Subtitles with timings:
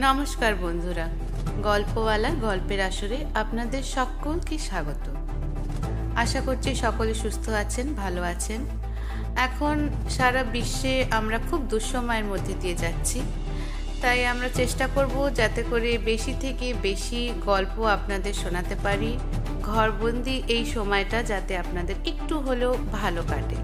[0.00, 1.08] নমস্কার বন্ধুরা,
[1.62, 5.04] গল্পওয়ালা গল্পের আসরে আপনাদের সকলকে স্বাগত।
[6.16, 8.60] আশা করছি সকলে সুস্থ আছেন, ভালো আছেন।
[9.36, 13.20] এখন সারা বিশ্বে আমরা খুব দুঃসময়ের মধ্যে দিয়ে যাচ্ছি।
[14.02, 19.18] তাই আমরা চেষ্টা করব যাতে করে বেশি থেকে বেশি গল্প আপনাদের শোনাতে পারি,
[19.62, 23.56] ঘরবন্দি এই সময়টা যাতে আপনাদের একটু হলেও ভালো কাটে।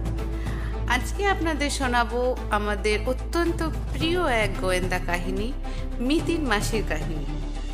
[0.88, 5.53] আজকে আপনাদের শোনাবো আমাদের অত্যন্ত প্রিয় এক গোয়েন্দা কাহিনী
[6.00, 7.26] মিতিন মাসির কাহিনী।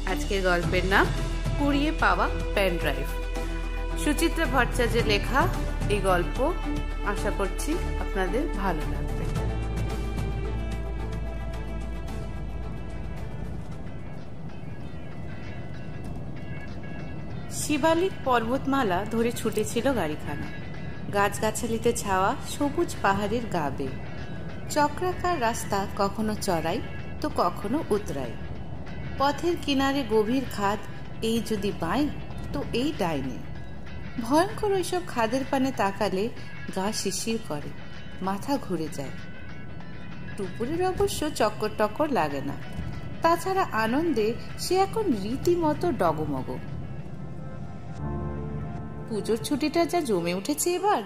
[0.06, 1.06] আজকের গল্পের নাম,
[1.58, 3.06] কুড়িয়ে পাওয়া পেন ড্রাইভ
[4.04, 5.48] সুচিত্রা ভট্টাচার্যের লেখা
[5.90, 6.52] এই গল্প
[7.06, 9.24] আশা করছি আপনাদের ভালো লাগবে।
[17.50, 20.46] শিবালিক পর্বতমালা ধরে ছুটেছিল গাড়িখানা।
[21.14, 23.70] গাছগাছালিতে ছাওয়া সবুজ পাহাড়ের গা
[24.70, 26.80] চক্রাকার রাস্তা কখনো চড়াই
[27.24, 28.32] তো কখনো উতরাই
[29.18, 30.78] পথের কিনারে গভীর খাদ,
[31.22, 32.08] এই যদি বাই
[32.52, 33.38] তো এই ডাইনে।
[34.22, 36.28] ভয়ঙ্কর ওইসব খাদের পানে তাকালে
[36.76, 37.70] গা শিশির করে,
[38.22, 39.10] মাথা ঘুরে যায়।
[40.36, 42.54] টুপুরের অবশ্য চক্কর টক্কর লাগে না।
[43.22, 46.48] তাছাড়া আনন্দে সে এখন রীতিমতো ডগমগ।
[49.08, 51.02] পুজোর ছুটিটা যা জমে উঠেছে এবার,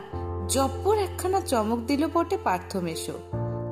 [0.49, 3.19] জব্বর একখানা চমক দিল বটে পার্থমেশো।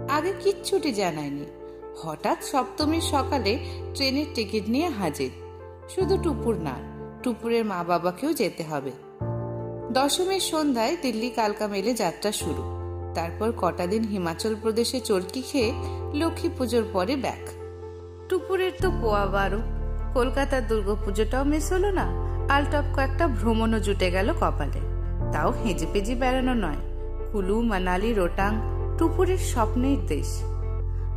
[0.09, 1.66] আগে কিচ্ছুটি জানায়নি।
[2.03, 3.59] হঠাৎ সপ্তমীর সকালে
[3.95, 5.31] ট্রেনের টিকিট নিয়ে হাজির।
[5.95, 6.75] শুধু টুপুর না,
[7.23, 8.91] টুপুরের মা বাবাকেও যেতে হবে।
[9.93, 12.63] দশমীর সন্ধ্যায় দিল্লি কালকা মেলে যাত্রা শুরু।
[13.15, 15.73] তারপর কটা দিন হিমাচল প্রদেশে চরকি খেয়ে
[16.15, 17.49] লক্ষ্মী পুজোর পরে ব্যাক।
[18.29, 19.59] টুপুরের তো পোয়া বারো।
[20.15, 24.81] কলকাতার দুর্গাপুজোটাও মিস হলো না। আলটপ কয়েকটা ভ্রমণও জুটে গেল কপালে।
[25.33, 26.77] তাও হেঁজে পেজি বেড়ানো নয়।
[27.33, 28.61] কুলু, মানালি, রোটাং
[28.99, 30.43] টুপুরের স্বপ্নের দেশ।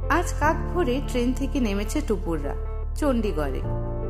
[0.09, 2.55] আজ কাক ভোরে ট্রেন থেকে নেমেছে টুপুররা,
[2.95, 3.61] চণ্ডীগড়ে।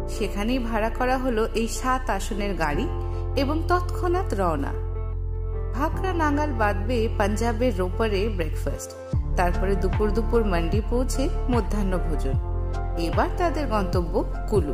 [0.10, 2.86] সেখানেই ভাড়া করা হলো এই সাত আসনের গাড়ি
[3.36, 4.74] এবং তৎক্ষণাৎ রওনা।
[5.74, 8.92] ভাকরা নাঙ্গাল বাঁধবে পাঞ্জাবের রোপারে ব্রেকফাস্ট
[9.38, 12.36] তারপরে দুপুর দুপুর মান্ডি পৌঁছে মধ্যাহ্ন ভোজন।
[12.98, 14.14] এবার তাদের গন্তব্য
[14.50, 14.74] কুলু।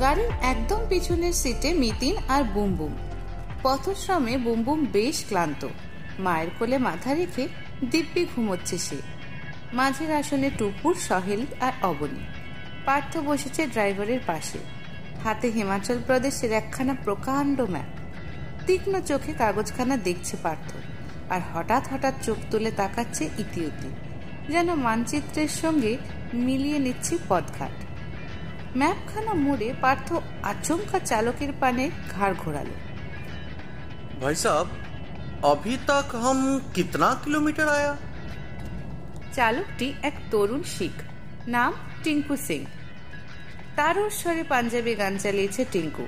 [0.00, 2.92] গাড়ির একদম পিছনের সিটে মিতিন আর বুমবুম।
[3.62, 5.68] পথশ্রমে বুমবুম বেশ ক্লান্ত।
[6.18, 7.48] মায়ের কোলে মাথা রেখে
[7.90, 9.15] দিব্যি ঘুমোচ্ছে সে।
[9.75, 12.23] মাঝের আসনে টুপুর সহেলি আর অবনী
[12.85, 14.59] পার্থ বসেছে ড্রাইভারের পাশে
[15.23, 17.91] হাতে হিমাচল প্রদেশের একখানা প্রকাণ্ড ম্যাপ
[18.65, 20.69] তীক্ষ্ণ চোখে কাগজখানা দেখছে পার্থ
[21.29, 23.89] আর হঠাৎ হঠাৎ চোখ তুলে তাকাচ্ছে ইতিউতি
[24.49, 25.93] যেন মানচিত্রের সঙ্গে
[26.39, 27.75] মিলিয়ে নিচ্ছে পথঘাট
[28.77, 30.07] ম্যাপখানা মোড়ে পার্থ
[30.43, 32.77] আচমকা চালকের পানে ঘাড় ঘোরালো
[34.21, 34.67] भाई साहब
[35.45, 36.37] अभी तक हम
[36.75, 37.93] कितना किलोमीटर आया
[39.35, 40.95] চালকটি এক তরুণ শিখ
[41.47, 41.71] নাম
[42.03, 42.61] টিঙ্কু সিং
[43.77, 46.05] তার স্বরে পাঞ্জাবি গান চালিয়েছে টিঙ্কু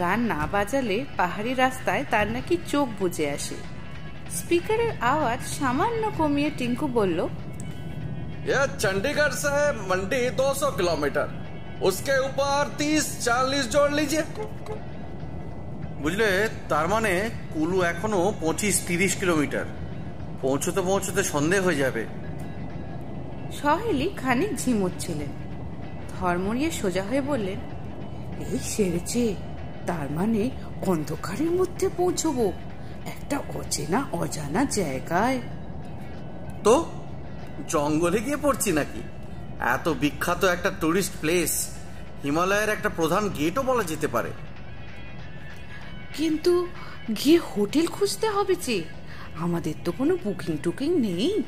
[0.00, 3.58] গান না বাজালে পাহাড়ি রাস্তায় তার নাকি চোখ বুঝে আসে
[4.36, 7.20] স্পিকারের আওয়াজ সামান্য কমিয়ে টিঙ্কু বলল
[8.44, 11.26] यह चंडीगढ़ से है मंडी 200 किलोमीटर
[11.82, 14.24] उसके ऊपर 30 40 जोड़ लीजिए
[16.02, 16.28] বুঝলে
[16.68, 17.12] তার মানে
[17.52, 19.66] কুলু এখনো পঁচিশ তিরিশ কিলোমিটার
[20.42, 22.02] পৌঁছতে পৌঁছতে সন্ধে হয়ে যাবে
[23.53, 25.27] সহেলি খানিক ঝিমুচ্ছিলেন।
[26.19, 27.59] ধর্মরিয়ে সোজা হয়ে বললেন
[28.51, 29.35] এই সেরেছে
[29.87, 30.49] তার মানে
[30.87, 32.53] অন্ধকারের মধ্যে পৌঁছবো
[33.05, 35.41] একটা অচেনা অজানা জায়গায়।
[36.63, 36.85] তো
[37.67, 39.01] জঙ্গলে গিয়ে পড়ছি নাকি?
[39.59, 41.67] এত বিখ্যাত একটা টুরিস্ট প্লেস
[42.23, 44.31] হিমালয়ের একটা প্রধান গেটও বলা যেতে পারে।
[46.13, 46.67] কিন্তু
[47.23, 48.83] গিয়ে হোটেল খুঁজতে হবে যে
[49.39, 51.43] আমাদের তো কোনো বুকিং টুকিং নেই।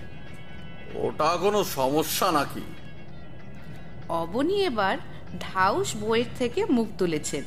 [0.95, 2.61] ওটা কোনো সমস্যা নাকি?
[4.09, 4.97] অবনী এবার
[5.39, 7.43] ঢাউস বইয়ের থেকে মুখ তুলেছেন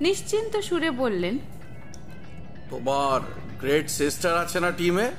[0.00, 1.38] নিশ্চিন্ত সুরে বললেন
[2.70, 3.20] তোমার
[3.60, 5.10] গ্রেট সিস্টার আছে না টিমে?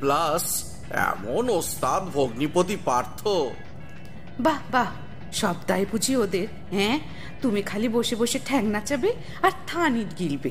[0.00, 3.28] প্লাস এমন ওস্তাদ ভগ্নিপতি পার্থ।
[4.40, 4.90] বাহ বাহ
[5.32, 7.00] সপ্তাহে বুঝি ওদের হ্যাঁ?
[7.42, 9.12] তুমি খালি বসে বসে ঠ্যাং নাচাবে
[9.42, 10.50] আর থানিত গিলবে।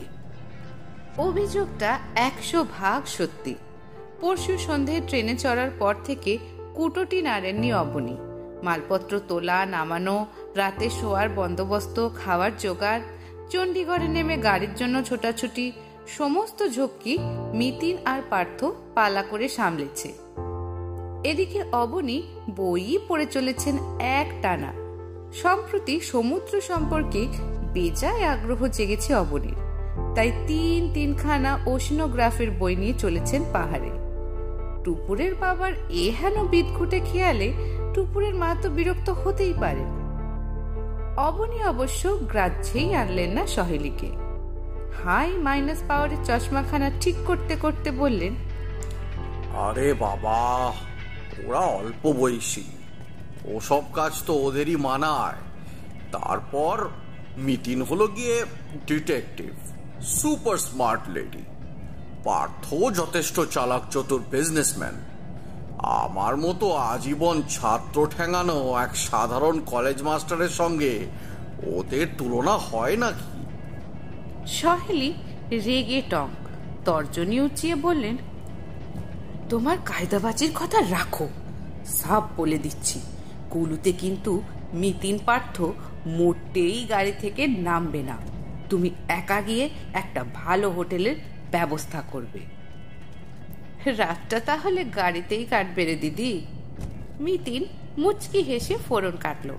[1.18, 3.56] অভিযোগটা একশো ভাগ সত্যি।
[4.22, 6.38] পরশু সন্ধ্যায় ট্রেনে চড়ার পর থেকে
[6.78, 8.18] কুটোটি নাড়েননি অবনী।
[8.64, 10.26] মালপত্র তোলা, নামানো,
[10.56, 13.02] রাতে শোয়ার বন্দোবস্ত, খাওয়ার জোগাড়,
[13.50, 15.72] চণ্ডীগড়ে নেমে গাড়ির জন্য ছোটাছুটি,
[16.08, 17.18] সমস্ত ঝক্কি,
[17.54, 18.66] মিতিন আর পার্থ
[18.96, 20.14] পালা করে সামলেছে।
[21.24, 24.74] এদিকে অবনী বই পড়ে চলেছেন এক টানা।
[25.34, 27.28] সম্প্রতি সমুদ্র সম্পর্কে
[27.74, 29.60] বেজায় আগ্রহ জেগেছে অবনীর।
[30.16, 34.07] তাই তিন তিনখানা ওশনোগ্রাফের বই নিয়ে চলেছেন পাহাড়ে।
[34.88, 37.54] টুপুরের বাবার এ হেন বিদঘুটে খেয়ালে
[37.94, 39.84] টুপুরের মা তো বিরক্ত হতেই পারে।
[41.18, 44.10] অবনী অবশ্য গ্রাহ্যেই আনলেন না সহেলিকে।
[45.04, 48.34] হাই মাইনাস পাওয়ারের চশমাখানা ঠিক করতে করতে বললেন,
[49.58, 50.40] আরে বাবা,
[51.46, 52.64] ওরা অল্প বয়সী।
[53.46, 55.42] ওসব কাজ তো ওদেরই মানায়।
[56.12, 56.88] তারপর
[57.38, 58.46] মিতিন হলো গিয়ে
[58.88, 59.54] detective,
[60.02, 61.44] super smart lady.
[62.28, 64.96] Partha যথেষ্ট চালাক চতুর বিজনেসম্যান
[65.80, 71.08] আমার মতো আজীবন ছাত্র ঠেঙানো এক সাধারণ কলেজ মাস্টারের সঙ্গে
[71.64, 73.30] ওদের তুলনা হয় নাকি?
[74.48, 75.14] সহেলি
[75.52, 76.38] রেগে টঙ্ক
[76.86, 78.18] তর্জনী উঁচিয়ে বললেন,
[79.50, 81.28] তোমার কায়দাবাজির কথা রাখো,
[81.86, 83.02] সাপ বলে দিচ্ছি।
[83.50, 84.42] কুলুতে কিন্তু
[84.74, 85.62] মিতিন পার্থ
[86.08, 88.18] মোটেই গাড়ি থেকে নামবে না।
[88.70, 92.40] তুমি একা গিয়ে একটা ভালো হোটেলের ব্যবস্থা করবে।
[93.92, 96.46] রাতটা তাহলে গাড়িতেই কাটবে রে দিদি।
[97.20, 97.66] মিতিন
[97.98, 99.54] মুচকি হেসে ফোরন কাটলো।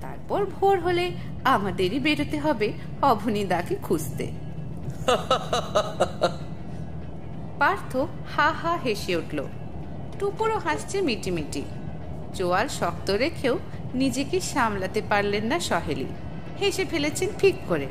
[0.00, 1.10] তারপর ভোর হলে
[1.44, 2.72] আমাদেরই বেরোতে হবে
[3.02, 4.30] অভনিদাকে খুঁজতে।
[7.58, 7.96] পার্থ
[8.36, 9.46] হা হা হেসে উঠল।
[10.18, 11.62] টুপুরও হাসছে মিটিমিটি।
[12.34, 13.58] চোয়াল শক্ত রেখেও
[13.94, 16.06] নিজেকে সামলাতে পারলেন না সহেলি।
[16.60, 17.86] হেসে ফেলেছেন ঠিক করে।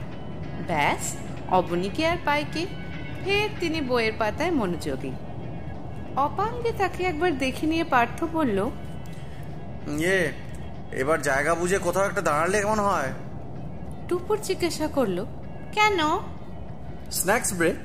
[0.67, 1.17] ব্যাস
[1.49, 2.65] অবনীকে আর পাইকে
[3.25, 5.11] ফের তিনি বইয়ের পাতায় মনোযোগী।
[6.15, 8.69] অপাঙ্গে তাকে একবার দেখে নিয়ে পার্থ বলল
[9.99, 10.31] ইয়ে
[10.91, 13.11] এবার জায়গা বুঝে কোথাও একটা দাঁড়ালে কেমন হয়?
[14.07, 15.25] টুপুর জিজ্ঞাসা করল
[15.71, 15.99] কেন?
[17.11, 17.75] স্ন্যাক্স ব্রেক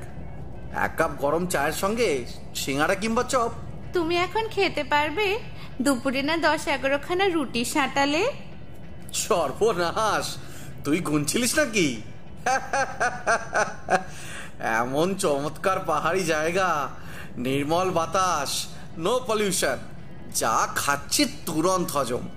[0.75, 3.51] এক কাপ গরম চায়ের সঙ্গে সিঙ্গারা কিংবা চপ?
[3.93, 5.39] তুমি এখন খেতে পারবে।
[5.83, 8.23] দুপুরে না দশ এগারোখানা রুটি সাঁটালে?
[9.13, 10.37] সর্বনাশ!
[10.85, 12.03] তুই গুনছিলিস নাকি?
[14.61, 16.89] এমন চমৎকার পাহাড়ি জায়গা
[17.37, 18.67] নির্মল বাতাস
[18.99, 19.77] নো পলিউশন
[20.35, 22.29] যা খাচ্ছি তুরন্ত হজম।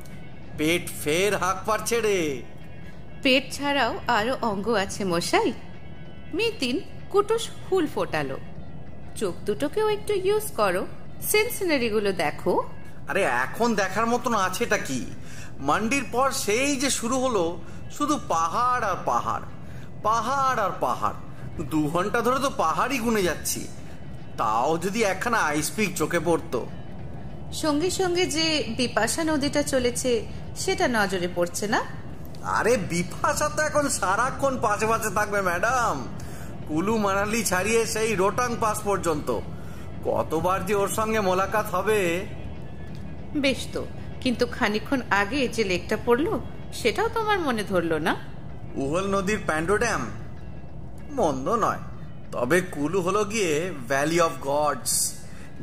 [0.57, 2.43] পেট ফের হাঁক পারছে রে।
[3.23, 5.53] পেট ছাড়াও আরও অঙ্গ আছে মশাই।
[6.33, 6.79] মিতিন
[7.09, 8.37] কুটুস ফুল ফোটালো।
[9.15, 10.87] চোখ দুটোকেও একটু ইউজ করো।
[11.21, 12.63] সেন্সিনারিগুলো দেখো।
[13.07, 15.05] আরে এখন দেখার মতন আছেটা কি?
[15.59, 17.61] মান্ডির পর সেই যে শুরু হলো
[17.91, 19.41] শুধু পাহাড় আর পাহাড়
[20.03, 21.15] পাহাড় আর পাহাড়।
[21.63, 23.67] দু ঘণ্টা ধরে তো পাহাড়ই গুনে যাচ্ছি।
[24.37, 26.65] তাও যদি একখানা আইস পিক চোখে পড়তো।
[27.53, 30.25] সঙ্গে সঙ্গে যে বিপাশা নদীটা চলেছে
[30.55, 31.81] সেটা নজরে পড়ছে না?
[32.43, 36.07] আরে বিপাশা তো এখন সারাক্ষণ পাশে পাশে থাকবে ম্যাডাম।
[36.67, 39.39] কুলু মানালি ছাড়িয়ে সেই রোটাং পাস পর্যন্ত।
[40.05, 42.25] কতবার যে ওর সঙ্গে মোলাকাত হবে।
[43.35, 43.85] বেশ তো
[44.21, 46.39] কিন্তু খানিক্ষণ আগে যে লেকটা পড়ল
[46.73, 48.15] সেটাও তোমার মনে ধরলো না?
[48.75, 50.11] উহল নদীর প্যান্ডো ড্যাম।
[51.17, 51.79] মন্দ নয়।
[52.31, 55.13] তবে কুলু হলো গিয়ে ভ্যালি অফ গডস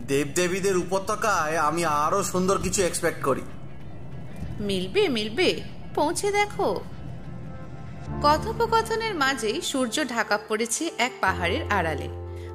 [0.07, 3.41] দেবদেবীদের উপত্যকায় আমি আরও সুন্দর কিছু এক্সপেক্ট করি।
[4.61, 5.63] মিলবে মিলবে।
[5.95, 6.81] পৌঁছে দেখো।
[8.23, 12.09] কথোপকথনের মাঝেই সূর্য ঢাকা পড়েছে এক পাহাড়ের আড়ালে।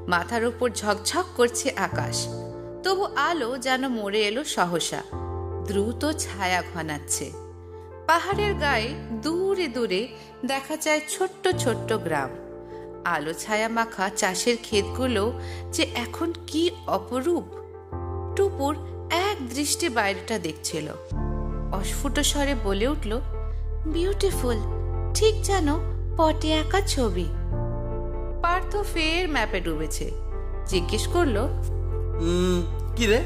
[0.07, 2.27] মাথার উপর ঝকঝক করছে আকাশ।
[2.83, 5.01] তবু আলো যেন মরে এলো সহসা।
[5.67, 7.31] দ্রুত ছায়া ঘনাচ্ছে।
[8.07, 10.07] পাহাড়ের গায়ে দূরে দূরে
[10.45, 12.29] দেখা যায় ছোট্ট ছোট্ট গ্রাম।
[13.05, 15.39] আলো ছায়া মাখা চাষের ক্ষেতগুলো
[15.73, 17.43] যে এখন কি অপরূপ।
[18.35, 18.75] টুপুর
[19.11, 20.87] এক দৃষ্টি বাইরেটা দেখছিল।
[21.71, 23.19] অস্ফুট স্বরে বলে উঠল
[23.85, 24.57] বিউটিফুল
[25.13, 25.67] ঠিক যেন
[26.17, 27.25] পটে আঁকা ছবি।
[28.41, 30.11] পার্থ ফের ম্যাপে ডুবেছে।
[30.67, 31.37] জিজ্ঞেস করল
[32.95, 33.19] কি রে?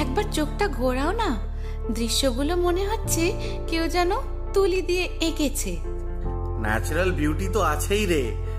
[0.00, 1.52] একবার চোখটা ঘোরাও না।
[1.90, 3.32] দৃশ্যগুলো মনে হচ্ছে
[3.68, 4.10] কেউ যেন
[4.54, 5.76] তুলি দিয়ে এঁকেছে।
[6.60, 8.51] ন্যাচারাল বিউটি তো আছেই রে।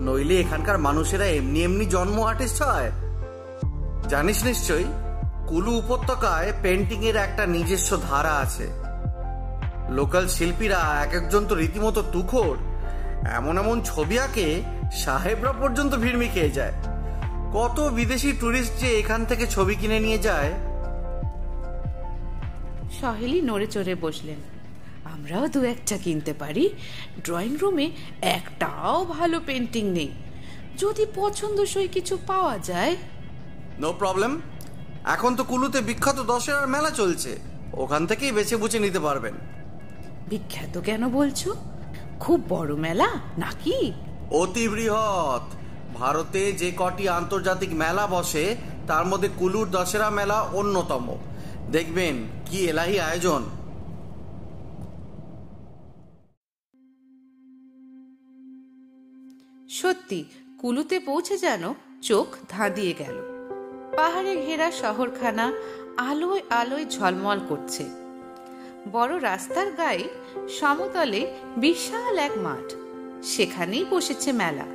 [0.00, 2.90] নইলে এখানকার মানুষেরা এমনি এমনি জন্ম আর্টিস্ট হয়।
[4.08, 4.86] জানিস নিশ্চয়ই,
[5.48, 8.66] কুলু উপত্যকায় পেন্টিং এর একটা নিজস্ব ধারা আছে।
[9.88, 12.56] লোকাল শিল্পীরা এক একজন তো রীতিমতো তুখোর
[13.38, 16.74] এমন এমন ছবি আঁকে সাহেবরা পর্যন্ত ভিড়মি খেয়ে যায়।
[17.52, 20.50] কত বিদেশি টুরিস্ট যে এখান থেকে ছবি কিনে নিয়ে যায়।
[23.00, 24.38] সহেলি নড়ে চড়ে বসলেন।
[25.04, 26.70] আমরাও দু একটা কিনতে পারি।
[27.24, 27.90] ড্রয়িং রুমে
[28.22, 30.10] একটাও ভালো পেন্টিং নেই।
[30.78, 32.96] যদি পছন্দসই কিছু পাওয়া যায়।
[33.80, 34.40] নো প্রবলেম
[35.04, 37.38] এখন তো কুলুতে বিখ্যাত দশেরার মেলা চলছে।
[37.72, 39.34] ওখান থেকেই বেছে বুঝে নিতে পারবেন।
[40.28, 41.54] বিখ্যাত কেন বলছো?
[42.20, 43.92] খুব বড় মেলা নাকি?
[44.30, 45.54] অতি বৃহৎ।
[45.96, 51.18] ভারতে যে কটি আন্তর্জাতিক মেলা বসে তার মধ্যে কুলুর দশেরা মেলা অন্যতম।
[51.70, 53.44] দেখবেন কি এলাহি আয়োজন।
[59.70, 60.24] সত্যি,
[60.58, 63.16] কুলুতে পৌঁছে যেন চোখ ধাঁধিয়ে গেল।
[63.96, 65.52] পাহাড়ে ঘেরা শহরখানা
[65.96, 67.84] আলোয় আলোয় ঝলমল করছে।
[68.92, 70.08] বড় রাস্তার গায়ে
[70.48, 72.74] সমতলে বিশাল এক মাঠ।
[73.24, 74.66] সেখানেই বসেছে মেলা।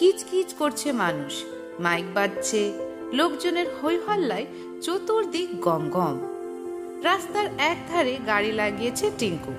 [0.00, 1.42] গিজ গিজ করছে মানুষ।
[1.80, 2.72] মাইক বাজছে।
[3.12, 4.46] লোকজনের হৈ হল্লায়
[4.82, 6.18] চতুর্দিক গম গম
[7.02, 9.52] রাস্তার এক ধারে গাড়ি লাগিয়েছে টিঙ্কু।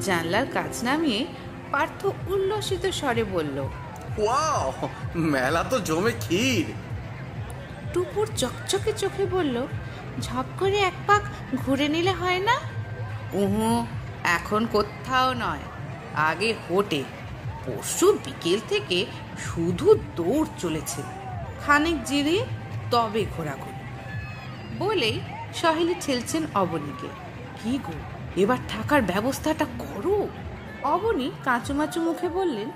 [0.00, 1.26] জানলার কাজ নামিয়ে
[1.72, 3.68] পার্থ উল্লসিত স্বরে বলল
[4.18, 6.66] ওয়াও মেলা তো জমে ক্ষীর।
[7.94, 9.66] টুপুর চকচকে চোখে বলল
[10.20, 11.22] ঝপ করে এক পাক
[11.56, 12.56] ঘুরে নিলে হয় না?
[13.32, 13.86] উহু
[14.24, 15.64] এখন কোথাও নয়
[16.14, 17.04] আগে হোটে।
[17.66, 19.06] পরশু বিকেল থেকে
[19.38, 21.02] শুধু দৌড় চলেছে।
[21.66, 22.44] খানিক জিরিয়ে
[22.90, 23.82] তবে ঘোরাঘুরি।
[24.78, 25.20] বলেই
[25.54, 27.08] সহেলি ঠেলছেন অবনীকে।
[27.58, 27.92] কি গো
[28.36, 30.28] এবার থাকার ব্যবস্থাটা করো?
[30.82, 32.70] অবনী কাঁচুমাচু মুখে বললেন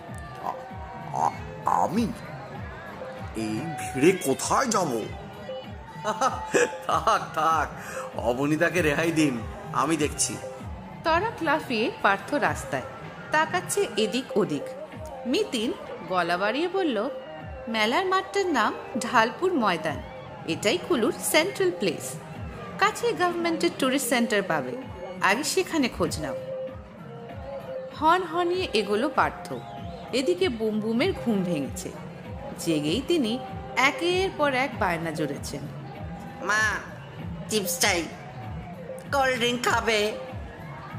[1.83, 2.07] আমি?
[3.37, 4.91] এই ভিড়ে কোথায় যাব?
[6.87, 7.69] থাক থাক
[8.17, 9.35] অবনীতাকে রেহাই দিন
[9.73, 10.37] আমি দেখছি।
[11.05, 12.87] তারা লাফিয়ে পার্থ রাস্তায়
[13.33, 14.67] তাকাচ্ছে এদিক ওদিক।
[15.27, 15.73] মিতিন
[16.09, 17.09] গলা বাড়িয়ে বলল
[17.69, 19.99] মেলার মাঠটার নাম ঢালপুর ময়দান।
[20.49, 22.07] এটাই কুলুর সেন্ট্রাল প্লেস
[22.79, 24.73] কাছে গভর্নমেন্টের ট্যুরিস্ট সেন্টার পাবে।
[25.23, 26.37] আগে সেখানে খোঁজ নাও।
[28.01, 29.47] হন হনিয়ে এগোলো পার্থ।
[30.13, 31.91] এদিকে বুম বুমের ঘুম ভেঙেছে।
[32.59, 33.39] জেগেই তিনি
[33.77, 35.61] একের পর এক বায়না জুড়েছেন।
[36.43, 36.63] মা
[37.49, 38.03] চিপস চাই
[39.13, 40.13] কোল্ড ড্রিঙ্ক খাবে।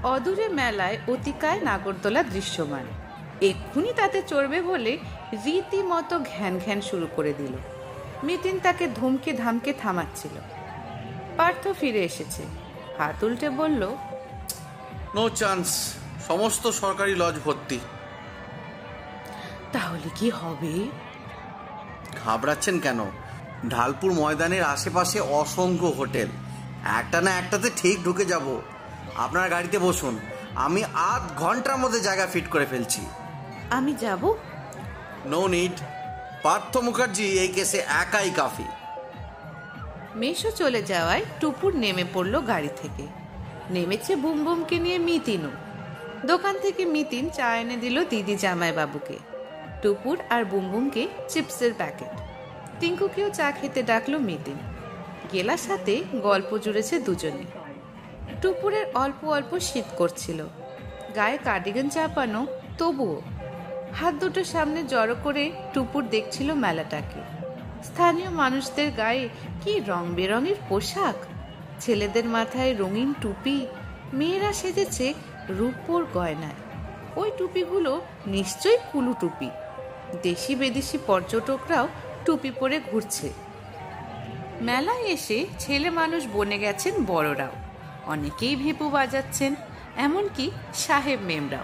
[0.04, 2.86] অদূরে মেলায় অতিকায় নাগরদোলা দৃশ্যমান।
[3.42, 4.98] এক্ষুনি তাতে চড়বে বলে
[5.46, 7.54] রীতিমতো ঘ্যান ঘ্যান শুরু করে দিল।
[8.24, 10.36] মিতিন তাকে ধমকে ধামকে থামাচ্ছিল।
[11.38, 12.44] পার্থ ফিরে এসেছে।
[12.98, 13.96] হাত উল্টে বলল
[15.16, 15.96] নো চান্স
[16.28, 17.80] সমস্ত সরকারি লজ ভর্তি।
[19.74, 20.90] তাহলে কি হবে?
[22.26, 23.00] ঘাবড়াচ্ছেন কেন?
[23.70, 26.28] ঢালপুর ময়দানের আশেপাশে অসংখ্য হোটেল।
[26.98, 28.62] একটা না একটাতে ঠিক ঢুকে যাব।
[29.16, 30.20] আপনার গাড়িতে বসুন।
[30.56, 33.02] আমি আধ ঘণ্টার মধ্যে জায়গা ফিট করে ফেলছি।
[33.70, 34.34] আমি যাব?
[35.26, 35.72] নো নিড
[36.44, 38.64] পার্থ মুখার্জি এই কেসে একাই কাফি।
[40.16, 43.08] মেশো চলে যাওয়ায় টুপুর নেমে পড়ল গাড়ি থেকে।
[43.70, 45.52] নেমেছে বুম বুমকে নিয়ে মিতিনও।
[46.28, 49.18] দোকান থেকে মিতিন চা এনে দিল দিদি জামাই বাবুকে
[49.82, 52.20] টুপুর আর বুমবুমকে চিপসের প্যাকেট।
[52.80, 54.56] টিঙ্কুকেও চা খেতে ডাকলো মিতিন।
[55.34, 57.44] গেলার সাথে গল্প জুড়েছে দুজনে।
[58.42, 60.46] টুপুরের অল্প অল্প শীত করছিল।
[61.16, 62.48] গায়ে কার্ডিগান চাপানো
[62.78, 63.22] তবুও।
[63.96, 67.22] হাত দুটো সামনে জড়ো করে টুপুর দেখছিল মেলাটাকে।
[67.84, 69.30] স্থানীয় মানুষদের গায়ে
[69.62, 71.16] কি রং বেরঙের পোশাক?
[71.80, 73.68] ছেলেদের মাথায় রঙিন টুপি।
[74.14, 75.14] মেয়েরা সেজেছে
[75.50, 76.60] রূপোর গয়নায়।
[77.16, 79.50] ওই টুপিগুলো নিশ্চয়ই কুলু টুপি।
[80.22, 81.88] দেশি বিদেশি পর্যটকরাও
[82.26, 83.34] টুপি পরে ঘুরছে।
[84.62, 87.52] মেলায় এসে ছেলে মানুষ বনে গেছেন বড়রাও।
[88.06, 89.56] অনেকেই ভেপু বাজাচ্ছেন,
[89.98, 91.64] এমনকি সাহেব মেমরাও।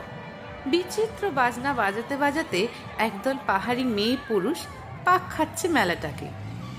[0.65, 4.57] বিচিত্র বাজনা বাজাতে বাজাতে একদল পাহাড়ি মেয়ে পুরুষ
[5.05, 6.27] পাক খাচ্ছে মেলাটাকে।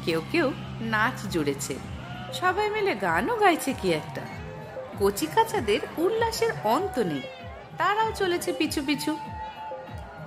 [0.04, 1.74] কেউ কেউ নাচ জুড়েছে।
[2.32, 4.20] সবাই মিলে গানও গাইছে কি একটা।
[5.00, 7.20] কচি কাচাদের উল্লাসের অন্ত নেই।
[7.78, 9.16] তারাও চলেছে পিছু পিছু।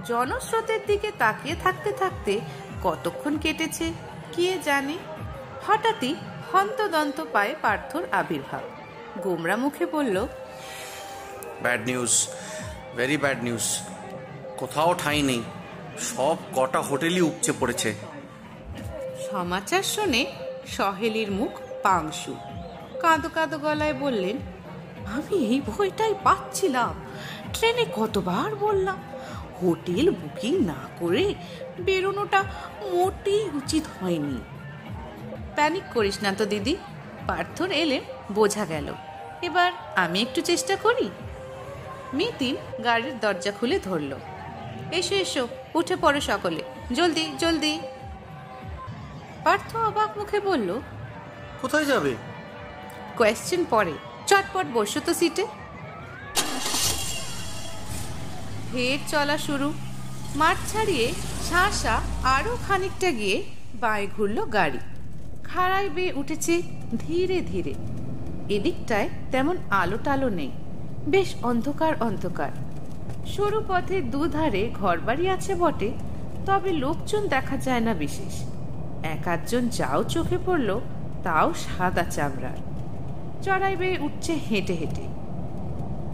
[0.06, 2.40] জনস্রোতের দিকে তাকিয়ে থাকতে থাকতে
[2.84, 3.94] কতক্ষণ কেটেছে
[4.32, 4.98] কে জানে?
[5.68, 6.16] হঠাৎই
[6.54, 8.62] হন্তদন্ত পায়ে পার্থর আবির্ভাব।
[9.22, 10.28] গোমরা মুখে বলল
[11.62, 12.28] bad news
[12.96, 13.80] very bad news.
[14.58, 15.44] কোথাও ঠাঁই নেই
[16.00, 17.96] সব কটা হোটেলই উপচে পড়েছে।
[19.32, 20.26] সমাচার শুনে
[20.68, 21.52] সহেলির মুখ
[21.84, 22.36] পাংশু।
[23.02, 24.38] কাঁদো কাঁদো গলায় বললেন
[25.06, 26.94] আমি এই ভয়টাই পাচ্ছিলাম।
[27.54, 29.00] ট্রেনে কতবার বললাম
[29.62, 31.36] হোটেল বুকিং না করে
[31.80, 32.44] বেরোনোটা
[32.94, 34.38] মোটেই উচিত হয়নি।
[35.56, 36.76] প্যানিক করিস না তো দিদি।
[37.28, 38.02] পার্থর এলে
[38.32, 38.94] বোঝা গেল।
[39.42, 41.10] এবার আমি একটু চেষ্টা করি।
[42.14, 44.12] মিতিন গাড়ির দরজা খুলে ধরল।
[44.92, 46.62] এসো এসো উঠে পড়ো সকলে।
[46.94, 47.80] জলদি জলদি।
[49.44, 50.80] পার্থ অবাক মুখে বলল
[51.62, 52.16] কোথায় যাবে?
[53.18, 53.94] কোয়েশ্চেন পরে।
[54.28, 55.46] চটপট বসো তো সিটে।
[58.72, 59.74] ফের চলা শুরু।
[60.36, 61.12] মাঠ ছাড়িয়ে
[61.50, 63.44] শাঁসা আরও খানিকটা গিয়ে
[63.76, 64.80] বাঁয়ে ঘুরল গাড়ি।
[65.44, 66.62] খাড়ায় বেয়ে উঠেছে
[67.00, 67.74] ধীরে ধীরে।
[68.50, 70.52] এদিকটায় তেমন আলো টালো নেই,
[71.08, 72.52] বেশ অন্ধকার অন্ধকার।
[73.26, 75.92] সরু পথে দুধারে ঘরবাড়ি আছে বটে,
[76.46, 78.34] তবে লোকজন দেখা যায় না বিশেষ।
[79.04, 80.80] এক আধজন যাও চোখে পড়ল,
[81.24, 82.60] তাও সাদা চামড়ার।
[83.44, 85.06] চড়াই বেয়ে উঠছে হেঁটে হেঁটে।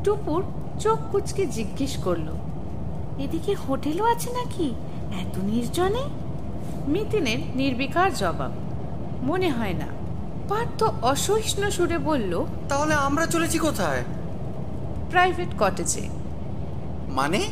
[0.04, 0.44] টুপুর
[0.80, 2.28] চোখ কুচকে জিজ্ঞেস করল
[3.19, 4.74] এদিকে হোটেলও আছে নাকি?
[5.19, 6.03] এত নির্জনে?
[6.88, 8.51] মিতিনের নির্বিকার জবাব
[9.24, 9.88] মনে হয় না।
[10.50, 14.03] পার্থ অসহিষ্ণু সুরে বলল তাহলে আমরা চলেছি কোথায়?
[15.09, 16.01] প্রাইভেট কটেজে।
[17.07, 17.47] মানে?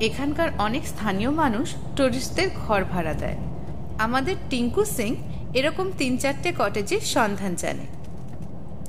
[0.00, 3.36] এখানকার অনেক স্থানীয় মানুষ টুরিস্টদের ঘর ভাড়া দেয়।
[3.98, 5.16] আমাদের টিঙ্কু সিং
[5.54, 7.86] এরকম তিন চারটে কটেজের সন্ধান জানে।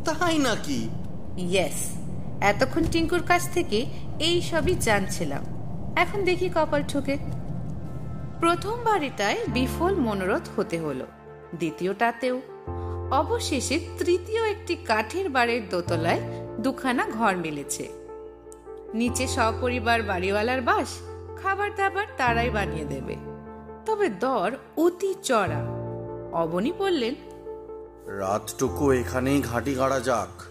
[0.05, 0.89] তাই নাকি?
[1.37, 1.95] ইয়েস
[2.41, 3.85] এতক্ষণ টিঙ্কুর কাছ থেকে
[4.19, 5.43] এই সবই জানছিলাম।
[5.95, 7.17] এখন দেখি কপাল ঠুকে।
[8.39, 11.05] প্রথম বাড়িটায় বিফল মনোরথ হতে হলো,
[11.55, 12.41] দ্বিতীয়টাতেও।
[13.11, 16.19] অবশেষে তৃতীয় একটি কাঠের বাড়ির দোতলায়
[16.59, 17.89] দুখানা ঘর মিলেছে।
[18.93, 20.87] নিচে সপরিবার বাড়িওয়ালার বাস
[21.43, 23.15] খাবার দাবার তারাই বানিয়ে দেবে।
[23.85, 25.61] তবে দর অতি চড়া।
[26.31, 27.15] অবনী বললেন,
[28.19, 30.41] রাতটুকু এখানেই ঘাঁটি গাড়া যাক।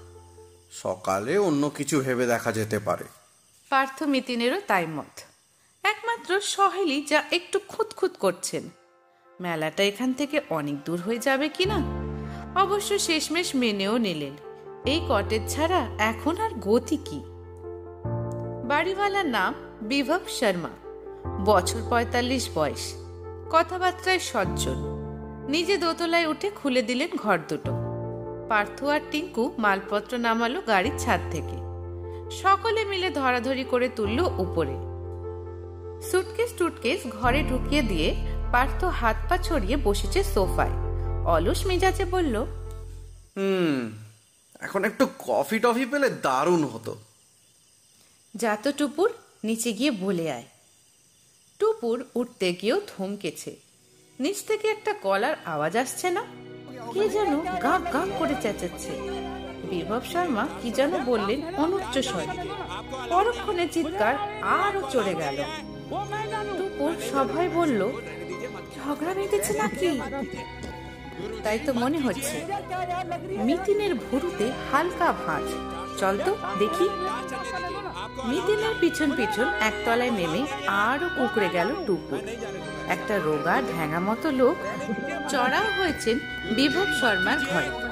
[0.73, 3.05] সকালে অন্য কিছু ভেবে দেখা যেতে পারে।
[3.71, 5.21] পার্থ মিতিনেরও তাই মত।
[5.85, 8.63] একমাত্র সহেলি যা একটু খুঁতখুত করছেন।
[9.41, 11.79] মেলাটা এখান থেকে অনেক দূর হয়ে যাবে কিনা
[12.61, 14.33] অবশ্য শেষমেশ মেনেও নিলেন।
[14.87, 17.21] এই কটেজ ছাড়া এখন আর গতি কি?
[18.69, 20.69] বাড়িওয়ালার নাম বিভব শর্মা।
[21.45, 22.95] বছর পঁয়তাল্লিশ বয়স।
[23.51, 24.79] কথাবার্তায় সজ্জন।
[25.49, 27.73] নিজে দোতলায় উঠে খুলে দিলেন ঘর দুটো।
[28.49, 31.64] পার্থ আর টিঙ্কু মালপত্র নামালো গাড়ির ছাদ থেকে।
[32.43, 34.75] সকলে মিলে ধরাধরি করে তুলল উপরে।
[36.09, 38.09] সুটকেস টুটকেস ঘরে ঢুকিয়ে দিয়ে
[38.53, 40.75] পার্থ হাত পা ছড়িয়ে বসেছে সোফায়।
[41.35, 42.35] অলস মেজাজে বলল
[43.37, 43.81] হুম
[44.61, 46.93] এখন একটু কফি টফি পেলে দারুণ হতো।
[48.35, 49.09] যাতো টুপুর
[49.45, 50.47] নিচে গিয়ে বলে আয়।
[51.61, 53.53] টুপুর উঠতে গিয়েও থমকেছে
[54.19, 56.23] নিচ থেকে একটা গলার আওয়াজ আসছে না?
[56.95, 58.93] কে যেন গা গা করে চেঁচাচ্ছে।
[59.71, 62.27] বিভব শর্মা কি যেন বললেন অনুচ্চ স্বরে।
[63.09, 65.37] পরক্ষণে চিৎকার আরও চড়ে গেল।
[66.59, 67.81] টুপুর সবাই বলল,
[68.77, 70.01] ঝগড়া বেঁধেছে নাকি?
[71.45, 72.37] তাই তো মনে হচ্ছে।
[73.31, 75.47] মিতিনের ভুরুতে হালকা ভাঁজ।
[76.01, 76.89] চল তো, দেখি।
[78.25, 82.17] মিতিনের পিছন পিছন একতলায় নেমে আরও কুকড়ে গেল টুকু
[82.89, 84.57] একটা রোগা, ঢ্যাঙা মতো লোক
[85.31, 86.19] চড়াও হয়েছেন
[86.55, 87.84] বিভব শর্মার ঘরে।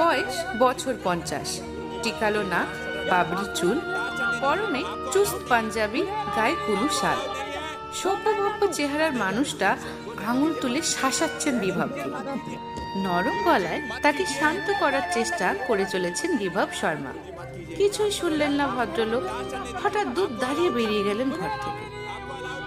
[0.00, 1.48] বয়স বছর পঞ্চাশ।
[2.02, 2.68] টিকালো নাক,
[3.10, 3.78] বাবরি চুল,
[4.40, 6.02] পরনে চুস্ত পাঞ্জাবি,
[6.36, 7.18] গায়ে কুলু শাল।
[7.94, 9.76] সভ্যভব্য চেহারার মানুষটা
[10.26, 12.10] আঙুল তুলে শাসাচ্ছেন বিভবকে
[12.96, 17.12] নরম গলায় তাকে শান্ত করার চেষ্টা করে চলেছেন বিভব শর্মা।
[17.76, 19.24] কিছুই শুনলেন না ভদ্রলোক।
[19.82, 21.84] হঠাৎ দুধ দাঁড়িয়ে বেরিয়ে গেলেন ঘর থেকে।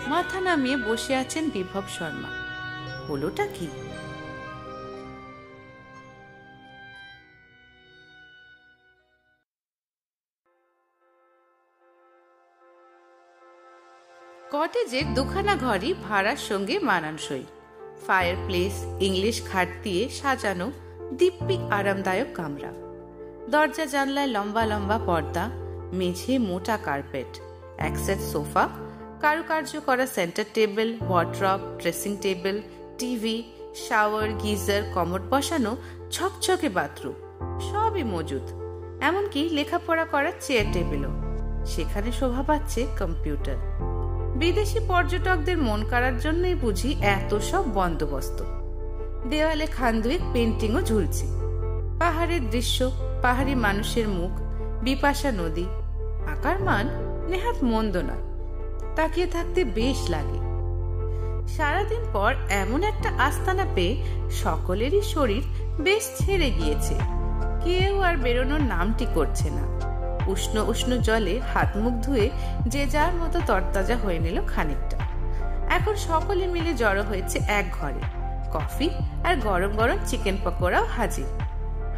[0.08, 2.30] মাথা নামিয়ে বসে আছেন বিভব শর্মা।
[3.08, 3.68] হলোটা কি?
[14.56, 17.44] কটেজের দুখানা ঘরই ভাড়ার সঙ্গে মানানসই।
[18.08, 20.72] ফায়ার প্লেস ইংলিশ খাট দিয়ে সাজানো
[21.18, 22.72] দিব্যি আরামদায়ক কামরা।
[23.52, 25.50] দরজা, জানলায় লম্বা লম্বা পর্দা,
[25.94, 27.40] মেঝে মোটা কার্পেট,
[27.78, 27.98] এক
[28.32, 28.70] সোফা,
[29.22, 32.62] কারুকার্য করা centre table wardrobe dressing table
[32.98, 33.44] TV,
[33.88, 35.78] shower, geyser, commode বসানো
[36.12, 37.16] ছকছকে বাথরুম,
[37.72, 38.48] সবই মজুদ
[39.02, 41.12] এমনকি লেখাপড়া করার চেয়ার টেবিলও।
[41.66, 43.75] সেখানে শোভা পাচ্ছে কম্পিউটার।
[44.36, 48.44] বিদেশি পর্যটকদের মন কাড়ার জন্যই বুঝি এত সব বন্দোবস্ত।
[49.30, 51.26] দেওয়ালে খান্দুয়েক পেন্টিংও ঝুলছে।
[52.00, 54.32] পাহাড়ের দৃশ্য, পাহাড়ি মানুষের মুখ,
[54.84, 55.66] বিপাশা নদী,
[56.32, 56.90] আকার মান
[57.30, 58.24] নেহাত মন্দ নয়।
[58.96, 60.46] তাকিয়ে থাকতে বেশ লাগে।
[61.48, 65.44] সারাদিন পর এমন একটা আস্তানা পেয়ে সকলেরই শরীর
[65.82, 66.96] বেশ ছেড়ে গিয়েছে।
[67.64, 69.75] কেউ আর বেরোনোর নামটি করছে না।
[70.28, 72.30] উষ্ণ উষ্ণ জলে হাত মুখ ধুয়ে
[72.68, 74.98] যে যার মতো তরতাজা হয়ে নিল খানিকটা।
[75.70, 78.00] এখন সকলে মিলে জড়ো হয়েছে এক ঘরে।
[78.54, 78.90] কফি
[79.24, 81.26] আর গরম গরম চিকেন পকোড়াও হাজির।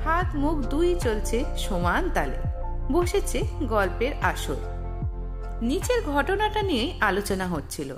[0.04, 2.38] হাত মুখ দুই চলছে সমান তালে।
[2.92, 4.56] বসেছে গল্পের আসর।
[5.62, 7.98] নিচের ঘটনাটা নিয়ে আলোচনা হচ্ছিল।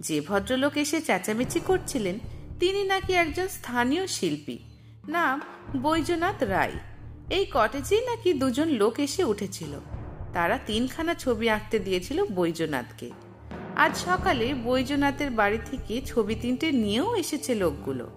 [0.00, 2.18] যে ভদ্রলোক এসে চেঁচামেচি করছিলেন,
[2.60, 4.58] তিনি নাকি একজন স্থানীয় শিল্পী।
[5.08, 5.40] নাম
[5.82, 6.72] বৈজনাথ রায়।
[7.30, 9.72] এই কটেজেই নাকি দুজন লোক এসে উঠেছিল।
[10.32, 13.10] তারা তিনখানা ছবি আঁকতে দিয়েছিল বৈজনাথকে।
[13.76, 18.10] আজ সকালে বৈজনাথের বাড়ি থেকে ছবি তিনটে নিয়েও এসেছে লোকগুলো।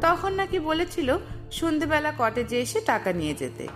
[0.00, 1.18] তখন নাকি বলেছিল
[1.50, 3.68] সন্ধেবেলা কটেজে এসে টাকা নিয়ে যেতে।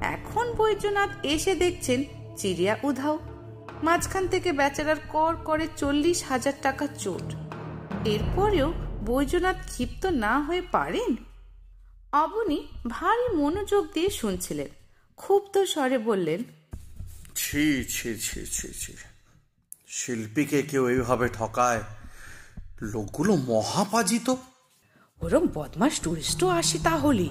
[0.00, 2.04] এখন বৈদ্যনাথ এসে দেখছেন
[2.36, 3.18] চিড়িয়া উধাও।
[3.82, 7.26] মাঝখান থেকে বেচারার কর করে চল্লিশ হাজার টাকা চোট।
[8.04, 8.72] এরপরেও
[9.04, 11.31] বৈজনাথ ক্ষিপ্ত না হয়ে পারেন?
[12.12, 14.68] অবনী ভারী মনোযোগ দিয়ে শুনছিলেন।
[15.16, 16.44] ক্ষুব্ধ স্বরে বললেন
[17.34, 18.92] ছি ছি ছি ছি ছি।
[19.88, 21.82] শিল্পীকে কেউ এইভাবে ঠকায়?
[22.82, 24.34] লোকগুলো মহাপাজিত।
[25.20, 27.28] ওরম বদমাস টুরিস্টও আসে তাহলে।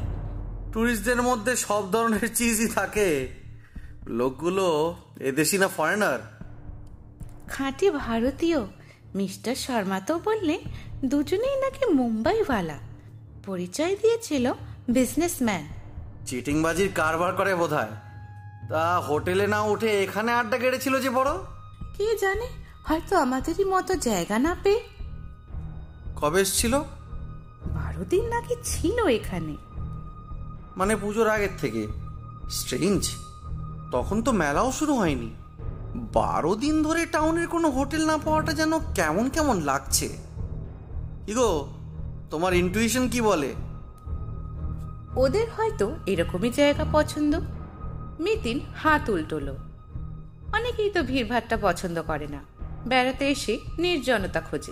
[0.74, 3.28] টুরিস্টদের মধ্যে সব ধরনের চিজই থাকে।
[4.08, 6.20] লোকগুলো এদেশি না ফরেনার
[7.48, 8.60] খাঁটি ভারতীয়।
[9.16, 10.60] মিস্টার শর্মা তো বললে
[11.06, 12.80] দুজনেই নাকি মুম্বাইওয়ালা।
[13.46, 14.54] পরিচয় দিয়েছিল
[14.90, 15.68] বিজনেসম্যান
[16.26, 17.74] চিটিংবাজির কারবার করে বোধ
[18.70, 21.32] তা হোটেলে না উঠে এখানে আড্ডা কেড়েছিল যে বড়?
[21.98, 22.48] কে জানে?
[22.84, 24.80] হয়তো আমাদেরই মতো জায়গা না পেয়ে।
[26.16, 26.80] কবে এসছিল?
[27.66, 29.58] বারো দিন নাকি ছিল এখানে।
[30.78, 31.88] মানে পুজোর আগের থেকে।
[32.50, 33.10] স্ট্রেঞ্জ
[33.92, 35.34] তখন তো মেলাও শুরু হয়নি।
[35.96, 40.18] বারো দিন ধরে টাউনের কোনো হোটেল না পাওয়াটা যেন কেমন কেমন লাগছে।
[41.26, 41.68] কি গো
[42.32, 43.54] তোমার ইন্টুইশন কি বলে?
[45.16, 47.36] ওদের হয়তো এরকমই জায়গা পছন্দ।
[48.20, 49.58] মিতিন হাত উল্টোলো।
[50.54, 52.40] অনেকেই তো ভিড়ভাট্টা পছন্দ করে না।
[52.88, 54.72] বেড়াতে এসে নির্জনতা খোঁজে।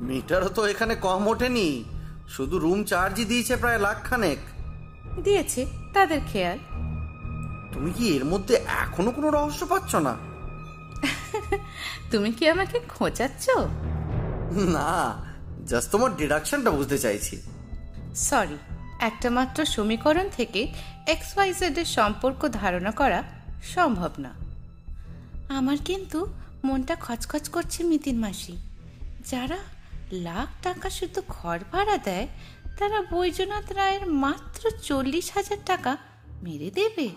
[0.00, 1.84] মিটারও তো এখানে কম ওঠেনি।
[2.28, 4.38] শুধু রুম চার্জই দিয়েছে প্রায় লাখখানেক।
[5.22, 6.58] দিয়েছে তাদের খেয়াল।
[7.72, 10.16] তুমি কি এর মধ্যে এখনও কোনো রহস্য পাচ্ছ না?
[12.10, 13.50] তুমি কি আমাকে খোঁচাচ্ছ?
[14.52, 15.24] না
[15.66, 17.42] জাস্ট তোমার ডিডাকশনটা বুঝতে চাইছি।
[18.16, 18.56] সরি।
[19.02, 20.72] একটা মাত্র সমীকরণ থেকে
[21.06, 23.22] এক্স ওয়াই জেড এর সম্পর্ক ধারণা করা
[23.62, 24.32] সম্ভব না।
[25.48, 26.26] আমার কিন্তু
[26.64, 28.56] মনটা খচখচ করছে মিতিন মাসি।
[29.30, 29.58] যারা
[30.12, 32.28] লাখ টাকা শুধু ঘর ভাড়া দেয়,
[32.78, 35.96] তারা বৈজনাথ রায়ের মাত্র চল্লিশ হাজার টাকা
[36.42, 37.08] মেরে দেবে?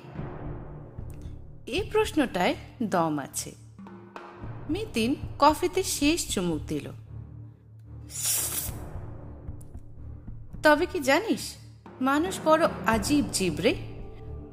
[1.65, 3.51] এই প্রশ্নটায় দম আছে।
[4.69, 6.91] মিতিন কফিতে শেষ চুমুক দিল।
[10.63, 11.55] তবে কি জানিস
[12.01, 13.75] মানুষ বড় আজীব জীব রে।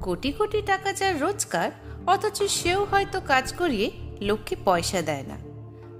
[0.01, 1.71] কোটি কোটি টাকা যার রোজগার,
[2.07, 5.37] অথচ সেও হয়তো কাজ করিয়ে লোককে পয়সা দেয় না।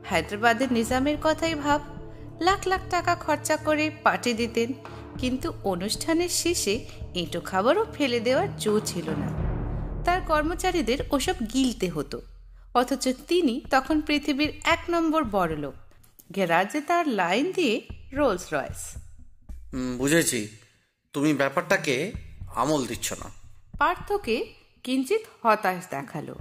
[0.10, 1.82] হায়দ্রাবাদের নিজামের কথাই ভাব,
[2.41, 4.73] লাখ লাখ টাকা খরচা করে পার্টি দিতেন,
[5.17, 9.27] কিন্তু অনুষ্ঠানের শেষে এঁটো খাবারও ফেলে দেওয়ার জো ছিল না।
[10.03, 12.21] তার কর্মচারীদের ওসব গিলতে হতো,
[12.73, 15.73] অথচ তিনি তখন পৃথিবীর এক নম্বর বড়লোক
[16.32, 17.82] গ্যারাজে তার লাইন দিয়ে
[18.13, 18.97] রোলস রয়েস।
[19.97, 20.47] বুঝেছি।
[21.13, 22.12] তুমি ব্যাপারটাকে
[22.56, 23.30] আমল দিচ্ছ না।
[23.78, 26.36] পার্থকে কিঞ্চিত হতাশ দেখাল।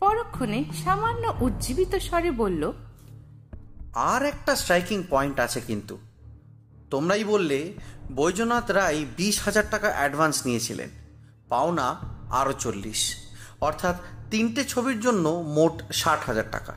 [0.00, 2.72] পরক্ষণে সামান্য উজ্জীবিত স্বরে বলল
[3.94, 5.98] আর একটা স্ট্রাইকিং পয়েন্ট আছে কিন্তু।
[6.90, 7.74] তোমরাই বললে
[8.14, 10.90] বৈজনাথ রায় বিশ হাজার টাকা অ্যাডভান্স নিয়েছিলেন
[11.48, 11.88] পাওনা
[12.30, 13.14] আরও চল্লিশ।
[13.60, 13.96] অর্থাৎ
[14.30, 16.74] তিনটে ছবির জন্য মোট ষাট হাজার টাকা।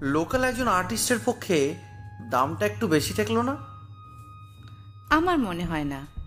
[0.00, 1.74] লোকাল একজন আর্টিস্টের পক্ষে
[2.30, 3.56] দামটা একটু বেশি ঠেকলো না?
[5.10, 6.17] আমার মনে হয় না।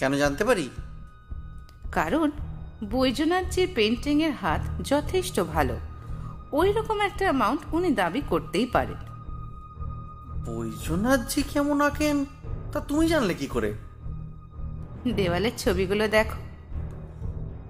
[0.00, 0.70] কেন জানতে পারি?
[1.92, 2.30] কারণ
[2.90, 5.76] বৈজনাথজির পেন্টিংয়ের হাত যথেষ্ট ভালো।
[6.52, 8.96] ওই রকম একটা অ্যামাউন্ট উনি দাবি করতেই পারেন।
[10.44, 12.24] বৈজনাথজি কেমন আঁকেন?
[12.72, 13.74] তা তুমি জানলে কি করে?
[15.14, 16.40] দেওয়ালের ছবিগুলো দেখো।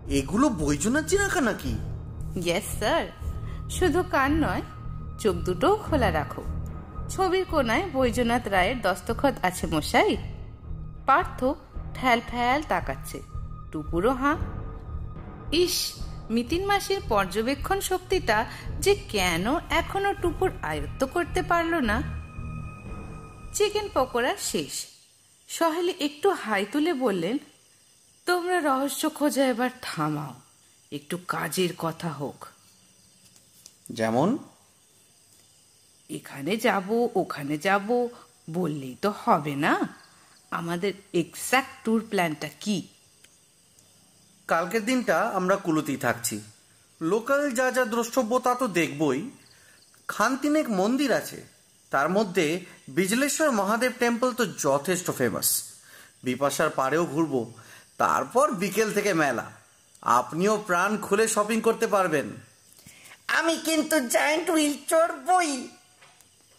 [0.08, 1.78] এগুলো বৈজনাথজির আঁকা নাকি?
[2.36, 3.06] ইয়েস স্যার
[3.70, 4.62] শুধু কান নয়
[5.18, 6.42] চোখ দুটোও খোলা রাখো।
[7.08, 10.16] ছবির কোনায় বৈজনাথ রায়ের দস্তখত আছে মশাই।
[11.06, 11.44] পার্থ
[11.94, 13.22] ঠ্যাল ফ্যাল তাকাচ্ছে।
[13.72, 14.36] টুপুরো হাঁ।
[15.52, 15.92] ইস
[16.30, 18.46] মিতিন মাসির পর্যবেক্ষণ শক্তিটা
[18.80, 22.02] যে কেন এখনও টুপুর আয়ত্ত করতে পারল না?
[23.54, 24.86] চিকেন পকোড়া শেষ।
[25.48, 27.38] সহেলি একটু হাই তুলে বললেন
[28.26, 30.34] তোমরা রহস্য খোঁজা এবার থামাও।
[30.92, 32.46] একটু কাজের কথা হোক।
[33.92, 34.38] যেমন?
[36.10, 38.08] এখানে যাব ওখানে যাব
[38.50, 39.88] বললেই তো হবে না?
[40.50, 42.88] আমাদের এক্স্যাক্ট ট্যুর প্ল্যানটা কি?
[44.46, 46.40] কালকের দিনটা আমরা কুলুতেই থাকছি।
[47.00, 49.30] লোকাল যা যা দ্রষ্টব্য তা তো দেখবই।
[50.08, 51.44] খানতিনেক মন্দির আছে।
[51.90, 55.62] তার মধ্যে বিজলেশ্বর মহাদেব টেম্পল তো যথেষ্ট ফেমাস
[56.24, 57.52] বিপাশার পাড়েও ঘুরবো।
[57.98, 59.52] তারপর বিকেল থেকে মেলা।
[60.02, 62.30] আপনিও প্রাণ খুলে শপিং করতে পারবেন।
[63.28, 65.68] আমি কিন্তু জায়েন্ট হুইল চড়বই।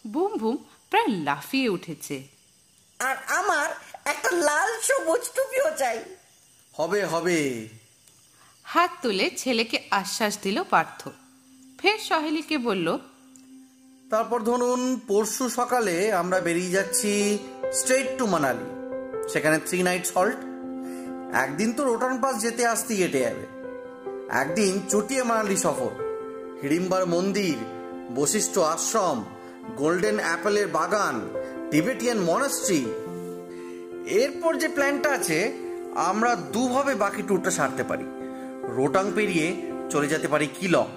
[0.08, 0.58] বুম বুম
[0.90, 2.28] প্রায় লাফিয়ে উঠেছে।
[3.00, 3.76] আর আমার
[4.32, 5.98] লাল সবুজ টুপিও চাই।
[6.74, 7.68] হবে হবে।
[8.64, 11.10] হাত তুলে ছেলেকে আশ্বাস দিল পার্থ।
[11.80, 12.98] ফের সহেলিকে বলল
[14.12, 17.38] তারপর ধরুন পরশু সকালে আমরা বেরিয়ে যাচ্ছি
[17.74, 18.68] স্ট্রেট টু মানালি
[19.34, 20.40] সেখানে থ্রি নাইট হল্ট
[21.36, 23.46] একদিন তো রোটান পাস যেতে আসতেই হেঁটে যাবে।
[24.30, 25.92] একদিন চুটিয়ে মানালি সফর
[26.62, 27.58] হিড়িম্বার মন্দির
[28.16, 29.26] বশিষ্ঠ আশ্রম
[29.76, 31.16] গোল্ডেন অ্যাপেলের বাগান
[31.72, 32.86] টিবেটিয়ান মনাস্ট্রি
[34.06, 35.54] এরপর যে প্ল্যানটা আছে,
[35.96, 38.04] আমরা দুভাবে বাকি ট্যুরটা সারতে পারি।
[38.64, 40.88] রোটাং পেরিয়ে চলে যেতে পারি কিলং।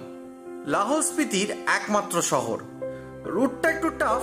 [0.67, 2.59] লাহোল স্পিতির একমাত্র শহর।
[3.25, 4.21] রুটটা একটু টাফ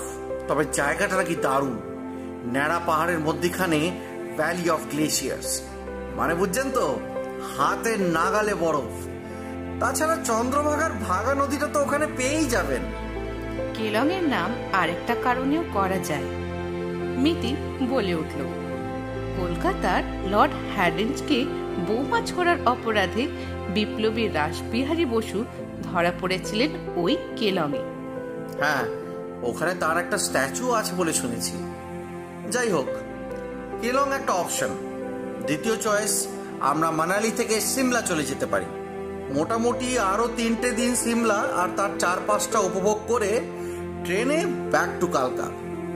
[0.49, 1.79] তবে জায়গাটা নাকি দারুণ।
[2.53, 4.01] ন্যাড়া পাহাড়ের মধ্যিখানে
[4.37, 5.63] ভ্যালি অফ গ্লেশিয়ার্স
[6.17, 7.01] মানে বুঝছেন তো,
[7.57, 9.07] হাতের নাগালে বরফ।
[9.81, 12.83] তাছাড়া চন্দ্রভাগার ভাগা নদীটা তো ওখানে পেয়েই যাবেন।
[13.75, 16.25] কেলং এর নাম আরেকটা কারণেও করা যায়।
[17.17, 17.57] মিতি
[17.89, 18.62] বলে উঠল।
[19.43, 21.45] কলকাতার লর্ড হ্যাডেন্সকে
[21.87, 23.29] বৌমা ছোড়ার অপরাধে
[23.75, 25.45] বিপ্লবী রাসবিহারী বসু
[25.83, 27.83] ধরা পড়েছিলেন ওই কেলংয়ে
[28.59, 28.85] হ্যাঁ
[29.43, 31.53] ওখানে তার একটা স্ট্যাচু আছে বলে শুনেছি।
[32.51, 32.87] যাই হোক,
[33.81, 34.69] কেলং একটা অপশন।
[35.47, 36.27] দ্বিতীয় চয়েস,
[36.61, 38.65] আমরা মানালি থেকে সিমলা চলে যেতে পারি।
[39.33, 43.41] মোটামুটি আরও তিনটে দিন সিমলা আর তার চার পাঁচটা উপভোগ করে
[44.05, 45.47] ট্রেনে ব্যাক টু কালকা।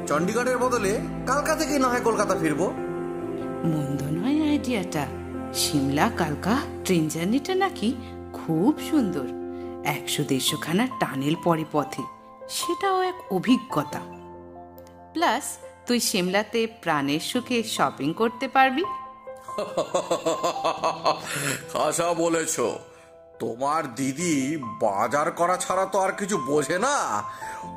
[0.07, 2.75] চণ্ডীগড়ের বদলে কালকা থেকেই না হয় কলকাতা ফিরবো।
[3.65, 5.07] মন্দ নয় আইডিয়াটা।
[5.55, 7.95] সিমলা কালকা, ট্রেন জার্নিটা নাকি
[8.33, 9.25] খুব সুন্দর।
[9.85, 12.03] একশো দেড়শোখানা টানেল পরে পথে,
[12.49, 14.01] সেটাও এক অভিজ্ঞতা।
[15.13, 18.85] প্লাস, তুই সিমলাতে প্রাণের সুখে শপিং করতে পারবি।
[21.73, 22.61] খাসা বলেছ।
[23.39, 27.23] তোমার দিদি বাজার করা ছাড়া তো আর কিছু বোঝে না।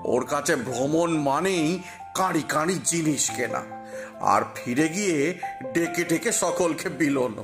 [0.04, 1.84] ওর কাছে ভ্রমণ মানেই
[2.16, 3.62] কাঁড়ি কাঁড়ি জিনিস কেনা।
[4.20, 5.40] আর ফিরে গিয়ে
[5.74, 7.44] ডেকে ডেকে সকলকে বিলন।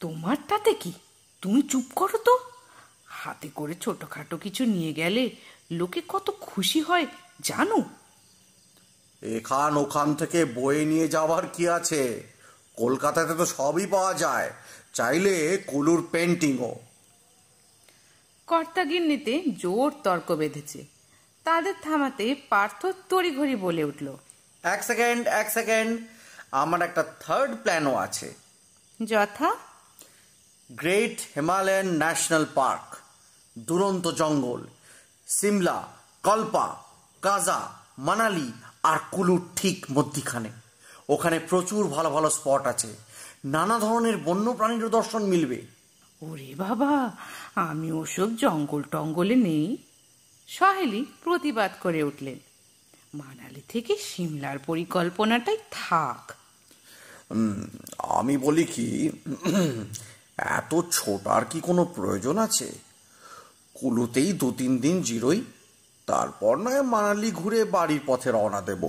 [0.00, 0.92] তোমার তাতে কি?
[1.42, 2.38] তুমি চুপ করো তো।
[3.06, 5.30] হাতে করে ছোটখাটো কিছু নিয়ে গেলে
[5.70, 7.06] লোকে কত খুশি হয়
[7.42, 7.84] জানো?
[9.22, 12.22] এখান ওখান থেকে বয়ে নিয়ে যাওয়ার কি আছে?
[12.76, 14.50] কলকাতাতে তো সবই পাওয়া যায়।
[14.92, 16.74] চাইলে কুলুর পেন্টিংও
[18.46, 20.84] কর্তাগিন্নিতে জোর তর্ক বেঁধেছে।
[21.44, 24.16] তাদের থামাতে পার্থ তড়িঘড়ি বলে উঠল।
[24.62, 26.00] এক সেকেন্ড এক সেকেন্ড।
[26.52, 28.34] আমার একটা থার্ড প্ল্যানও আছে।
[29.04, 29.56] যথা।
[30.72, 32.96] গ্রেট হিমালয়ান ন্যাশনাল পার্ক
[33.58, 34.66] দুরন্ত জঙ্গল
[35.26, 35.88] সিমলা
[36.22, 36.76] কল্পা
[37.22, 38.52] কাজা মানালি
[38.82, 40.50] আর কুলুর ঠিক মধ্যিখানে।
[41.08, 42.96] ওখানে প্রচুর ভালো ভালো স্পট আছে।
[43.44, 45.62] নানা ধরনের বন্য প্রাণীর দর্শন মিলবে।
[46.22, 47.16] ওরে বাবা
[47.54, 49.76] আমি ওসব জঙ্গল টঙ্গলে নেই।
[50.58, 52.38] সহেলি প্রতিবাদ করে উঠলেন।
[53.14, 56.32] মানালি থেকে সিমলার পরিকল্পনাটাই থাক।
[57.98, 59.10] আমি বলি কি
[60.36, 62.68] এত ছোটার কি কোনো প্রয়োজন আছে?
[63.74, 65.44] কুলুতেই দু তিন দিন জিরোই
[66.06, 68.82] তারপর নয় মানালি ঘুরে বাড়ির পথে রওনা দেব।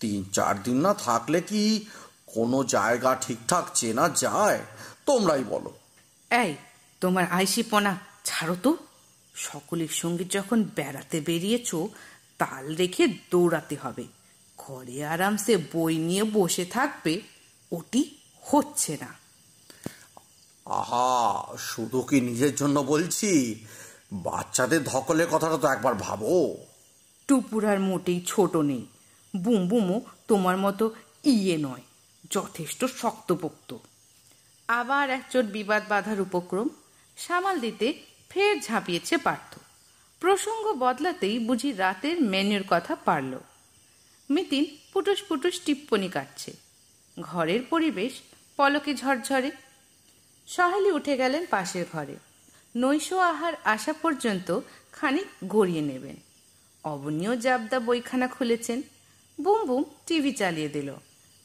[0.00, 1.86] তিন চার দিন না থাকলে কি
[2.26, 4.60] কোনো জায়গা ঠিকঠাক চেনা যায়?
[5.06, 5.70] তোমরাই বলো।
[6.30, 6.54] এই
[7.00, 8.76] তোমার আইসিপনা ছাড়ো তো।
[9.36, 11.74] সকলের সঙ্গে যখন বেড়াতে বেরিয়েছ
[12.38, 14.04] তাল রেখে দৌড়াতে হবে।
[14.58, 17.20] ঘরে আরামসে বই নিয়ে বসে থাকবে
[17.72, 19.14] ওটি হচ্ছে না।
[20.64, 23.64] আহা শুধু কি নিজের জন্য বলছি?
[24.12, 26.56] বাচ্চাদের ধকলের কথাটা তো একবার ভাবো।
[27.28, 28.86] টুপুরার মোটেই ছোট নেই।
[29.36, 30.94] বুম বুমও তোমার মতো
[31.24, 31.82] ইয়ে নয়
[32.30, 33.76] যথেষ্ট শক্তপোক্ত।
[34.68, 36.68] আবার একচোট বিবাদ বাধার উপক্রম
[37.16, 39.58] সামাল দিতে ফের ঝাঁপিয়েছে পার্থ।
[40.20, 43.38] প্রসঙ্গ বদলাতেই বুঝি রাতের মেনুর কথা পারল।
[44.30, 46.52] মিতিন পুটুস পুটুস টিপ্পনি কাটছে।
[47.20, 48.12] ঘরের পরিবেশ
[48.56, 49.50] পলকে ঝরঝরে।
[50.46, 52.16] সহেলি উঠে গেলেন পাশের ঘরে।
[52.76, 54.60] নৈশ আহার আসা পর্যন্ত
[54.92, 56.16] খানিক গড়িয়ে নেবেন।
[56.84, 58.82] অবনীয় জাবদা বইখানা খুলেছেন।
[59.40, 60.94] বুম বুম টিভি চালিয়ে দিল।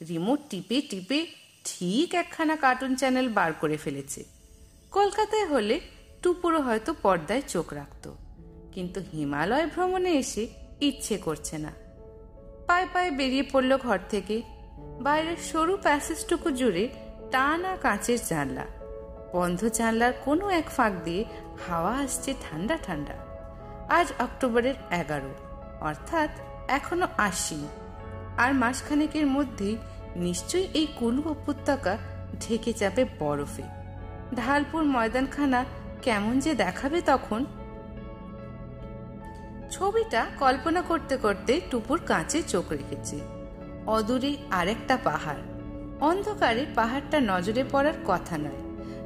[0.10, 1.28] রিমোট টিপে টিপে
[1.66, 4.24] ঠিক একখানা কার্টুন চ্যানেল বার করে ফেলেছে।
[4.92, 5.80] কলকাতায় হলে
[6.22, 8.12] টুপুরো হয়তো পর্দায় চোখ রাখত।
[8.72, 10.48] কিন্তু হিমালয় ভ্রমণে এসে
[10.82, 11.72] ইচ্ছে করছে না।
[12.68, 14.42] পায়ে পায়ে বেরিয়ে পড়ল ঘর থেকে।
[15.02, 16.90] বাইরের সরু প্যাসেজটুকু জুড়ে
[17.32, 18.66] টানা কাঁচের জানলা।
[19.34, 21.26] বন্ধ জানলার কোনো এক ফাঁক দিয়ে
[21.68, 23.14] হাওয়া আসছে ঠান্ডা ঠান্ডা।
[23.90, 25.34] আজ অক্টোবরের এগারো,
[25.82, 26.30] অর্থাৎ
[26.68, 27.68] এখনও আশ্বিন।
[28.38, 29.78] আর মাসখানেকের মধ্যেই
[30.16, 31.98] নিশ্চয়ই এই কুলু উপত্যকা
[32.40, 33.64] ঢেকে যাবে বরফে।
[34.36, 35.66] ঢালপুর ময়দানখানা
[36.02, 37.46] কেমন যে দেখাবে তখন।
[39.72, 43.20] ছবিটা কল্পনা করতে করতে টুপুর কাঁচে চোখ রেখেছে।
[43.86, 45.42] অদূরে আরেকটা পাহাড়।
[46.02, 48.62] অন্ধকারে পাহাড়টা নজরে পড়ার কথা নয়,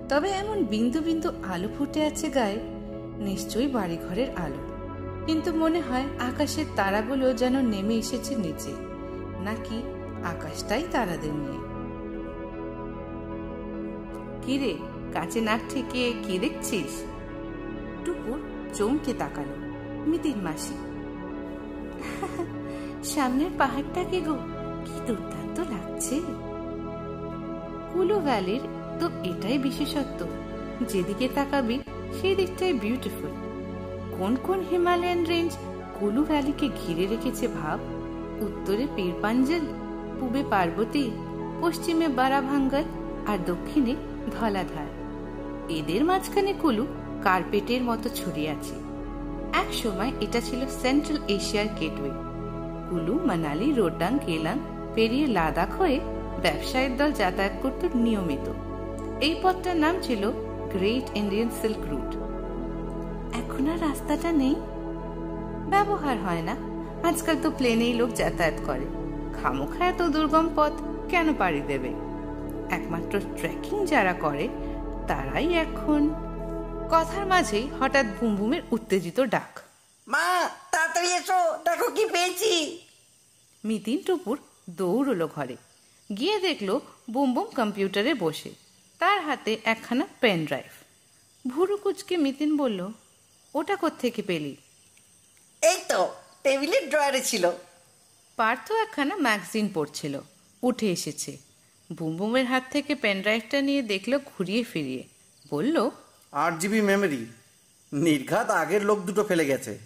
[0.10, 2.60] তবে এমন বিন্দু বিন্দু আলো ফুটে আছে গায়ে।
[3.18, 4.62] নিশ্চয়ই বাড়িঘরের আলো।
[5.26, 8.72] কিন্তু মনে হয় আকাশের তারাগুলো যেন নেমে এসেছে নিচে।
[9.44, 9.78] নাকি
[10.24, 11.62] আকাশটাই তারাদের নিয়ে?
[14.42, 16.92] কিরে কাছে নাক থেকে কি দেখছিস?
[18.04, 18.40] টুকুর
[18.78, 19.56] চমকে তাকালো,
[20.10, 20.76] মিতির মাসি।
[23.12, 24.38] সামনের পাহাড়টাকে গো,
[24.86, 26.16] কি দুর্দান্ত লাগছে।
[27.92, 28.64] কুলু ভ্যালির
[29.00, 30.20] তো এটাই বিশেষত্ব,
[30.92, 31.76] যেদিকে তাকাবি
[32.18, 33.32] সেই দিকটাই বিউটিফুল
[34.18, 35.52] কোন কোন হিমালয়ান রেঞ্জ
[35.98, 37.80] কুলু ভ্যালিকে ঘিরে রেখেছে ভাব?
[38.46, 39.64] উত্তরে পীরপাঞ্জল,
[40.18, 41.06] পূবে পার্বতী,
[41.62, 42.86] পশ্চিমে বারাভাঙ্গল
[43.32, 43.94] আর দক্ষিণে
[44.36, 44.90] ধলাধার।
[45.70, 46.88] এদের মাঝখানে কুলু
[47.24, 48.76] কার্পেটের মতো ছড়িয়ে আছে।
[49.54, 52.12] এক সময় এটা ছিল সেন্ট্রাল এশিয়ার গেটওয়ে।
[52.90, 54.60] কুলু, মানালি, রোডাং কেলাং
[54.96, 56.00] পেরিয়ে লাদাখ হয়ে
[56.42, 58.52] ব্যবসায়ের দল যাতায়াত করত নিয়মিত।
[59.22, 60.32] এই পথটার নাম ছিল
[60.72, 62.16] গ্রেট ইন্ডিয়ান সিল্ক রুট।
[63.36, 64.56] এখন আর রাস্তাটা নেই?
[65.70, 66.56] ব্যবহার হয় না।
[67.08, 68.86] আজকাল তো প্লেনেই লোক যাতায়াত করে।
[69.42, 70.72] খামোখা এত দুর্গম পথ
[71.10, 71.90] কেন পাড়ি দেবে?
[72.72, 74.48] একমাত্র ট্রেকিং যারা করে
[75.08, 76.10] তারাই এখন।
[76.92, 79.60] কথার মাঝেই হঠাৎ বুমবুমের উত্তেজিত ডাক।
[80.08, 82.82] মা তাড়াতাড়ি এসো দেখো কি পেয়েছি।
[83.66, 84.40] মিতিন টুপুর
[84.70, 85.58] দৌড়লো ঘরে।
[86.18, 88.50] গিয়ে দেখল বুমবুম কম্পিউটারে বসে।
[89.00, 90.72] তার হাতে একখানা পেন ড্রাইভ।
[91.52, 92.92] ভুরু কুচকে মিতিন বলল
[93.56, 94.56] ওটা কোত্থেকে পেলি?
[95.62, 96.14] এই তো
[96.44, 97.52] টেবিলের ড্রয়ারে ছিল।
[98.36, 100.20] পার্থ একখানা ম্যাগাজিন পড়ছিল।
[100.64, 101.38] উঠে এসেছে।
[101.92, 105.04] বুমবুমের হাত থেকে পেনড্রাইভটা নিয়ে দেখল ঘুরিয়ে ফিরিয়ে।
[105.50, 105.90] বলল
[106.32, 107.26] আট জিবি মেমোরি
[107.94, 109.78] নির্ঘাত আগের লোক দুটো ফেলে গেছে।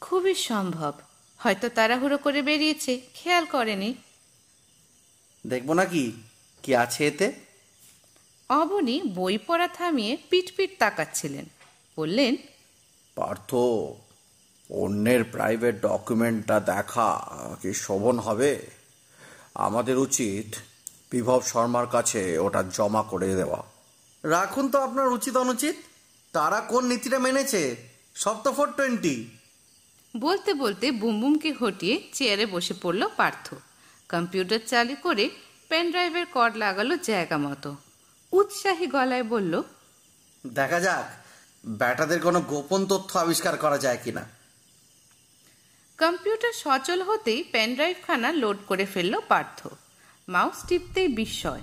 [0.00, 0.92] খুবই সম্ভব।
[1.38, 3.94] হয়তো তাড়াহুড়ো করে বেরিয়েছে খেয়াল করেনি।
[5.46, 6.12] দেখব নাকি
[6.62, 6.76] কি?
[6.76, 7.32] আছে এতে?
[8.48, 11.44] অবনী বই পড়া থামিয়ে পিট পিট তাকাচ্ছিলেন।
[11.96, 12.36] বললেন
[13.14, 13.54] পার্থ
[14.70, 17.26] অন্যের প্রাইভেট ডকুমেন্টটা দেখা
[17.62, 18.66] কি শোভন হবে?
[19.54, 20.56] আমাদের উচিত
[21.10, 23.62] বিভব শর্মার কাছে ওটা জমা করে দেওয়া।
[24.24, 25.76] রাখুন তো আপনার উচিত অনুচিত।
[26.32, 27.76] তারা কোন নীতিটা মেনেছে?
[28.14, 29.30] সব তো ফোর টোয়েন্টি।
[30.16, 33.54] বলতে বলতে বুমবুমকে হটিয়ে চেয়ারে বসে পড়ল পার্থ।
[34.08, 35.30] কম্পিউটার চালু করে
[35.68, 37.76] পেন ড্রাইভের কর্ড লাগালো জায়গা মতো।
[38.32, 39.62] উৎসাহী গলায় বলল
[40.46, 41.06] দেখা যাক
[41.66, 44.28] ব্যাটাদের কোনো গোপন তথ্য আবিষ্কার করা যায় কিনা।
[45.98, 49.68] কম্পিউটার সচল হতেই পেন ড্রাইভখানা লোড করে ফেলল পার্থ।
[50.28, 51.60] মাউস টিপতেই বিস্ময়।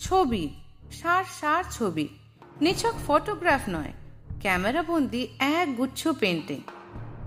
[0.00, 0.54] ছবি,
[0.92, 2.08] সার সার ছবি।
[2.60, 3.92] নিছক ফটোগ্রাফ নয়
[4.40, 6.62] ক্যামেরা বন্দি এক গুচ্ছ পেন্টিং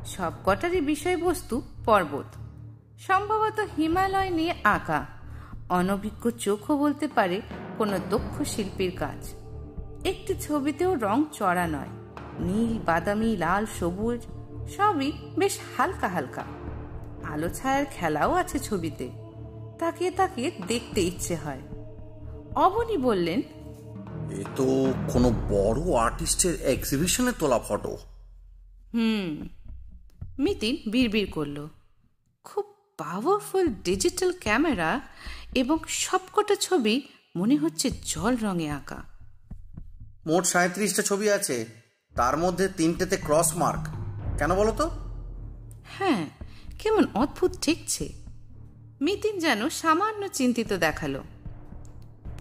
[0.06, 2.26] সব কটারই বিষয়বস্তু পর্বত।
[3.00, 5.06] সম্ভবত হিমালয় নিয়ে আঁকা।
[5.70, 7.42] অনভিজ্ঞ চোখও বলতে পারে
[7.78, 9.34] কোনো দক্ষ শিল্পীর কাজ।
[10.06, 11.90] একটি ছবিতেও রং চড়া নয়,
[12.40, 14.22] নীল, বাদামি, লাল, সবুজ,
[14.78, 16.44] সবই বেশ হালকা হালকা।
[17.24, 19.23] আলো ছায়ার খেলাও আছে ছবিতে।
[19.84, 21.62] তাকিয়ে তাকিয়ে দেখতে ইচ্ছে হয়।
[22.56, 23.40] অবনী বললেন
[24.40, 24.68] এ তো
[25.14, 27.94] কোনো বড় আর্টিস্টের এক্সিবিশনে তোলা ফটো
[28.94, 29.30] হুম
[30.40, 31.58] মিতিন বিড়বিড় করল।
[32.46, 32.66] খুব
[32.98, 34.92] পাওয়ারফুল ডিজিটাল ক্যামেরা
[35.56, 36.96] এবং সবকটা ছবি
[37.36, 39.00] মনে হচ্ছে জল রঙে আঁকা।
[40.28, 41.58] মোট সাঁত্রিশটা ছবি আছে
[42.14, 43.84] তার মধ্যে তিনটেতে ক্রস মার্ক
[44.38, 44.86] কেন বলো তো?
[45.96, 46.24] হ্যাঁ
[46.80, 48.06] কেমন অদ্ভুত ঠেকছে
[49.04, 51.22] মিতিন যেন সামান্য চিন্তিত দেখাল।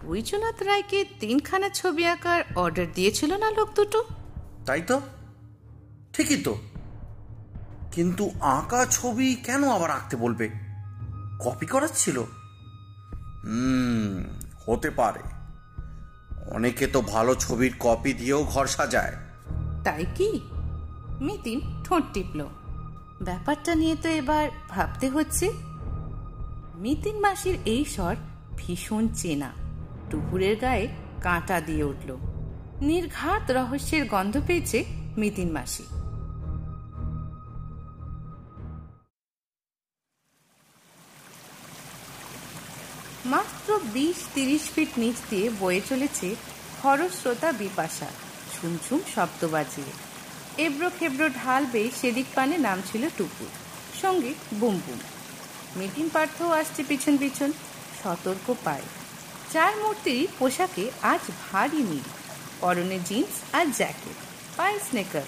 [0.05, 4.03] বৈজনাথ রায়কে তিনখানা ছবি আঁকার অর্ডার দিয়েছিল না লোক দুটো?
[4.65, 5.01] তাই তো?
[6.13, 6.61] ঠিকই তো।
[7.91, 10.49] কিন্তু আঁকা ছবি কেন আবার আঁকতে বলবে?
[11.39, 12.17] কপি করাচ্ছিল
[13.43, 14.23] হুম
[14.65, 15.19] হতে পারে।
[16.51, 19.15] অনেকে তো ভালো ছবির কপি দিয়েও ঘর সাজায়।
[19.83, 20.41] তাই কি?
[21.21, 22.45] মিতিন ঠোঁট টিপল।
[23.21, 25.72] ব্যাপারটা নিয়ে তো এবার ভাবতে হচ্ছে।
[26.73, 28.15] মিতিন মাসির এই স্বর
[28.57, 29.51] ভীষণ চেনা।
[30.09, 30.87] টুকুরের গায়ে
[31.21, 32.17] কাঁটা দিয়ে উঠল।
[32.81, 34.85] নির্ঘাত রহস্যের গন্ধ পেয়েছে
[35.17, 35.83] মিতিন মাসি।
[43.25, 46.35] মাত্র বিশ তিরিশ ফিট নিচ দিয়ে বয়ে চলেছে
[46.81, 48.07] খরস্রোতা বিপাশা।
[48.53, 49.91] ছুমছুম শব্দ বাজিয়ে।
[50.63, 53.45] এবড়ো খেবড়ো ঢাল বেয়ে সেদিক পানে নাম ছিল টুকু
[54.01, 55.12] সঙ্গে বুম বুম।
[55.75, 57.49] মিটিং পার্থও আসছে পিছন পিছন।
[58.03, 58.85] সতর্ক পায়।
[59.53, 62.05] চার মূর্তির পোশাকে আজ ভারী মিল
[62.61, 64.17] পরনে জিন্স আর জ্যাকেট,
[64.57, 65.27] পায়ে স্নেকার।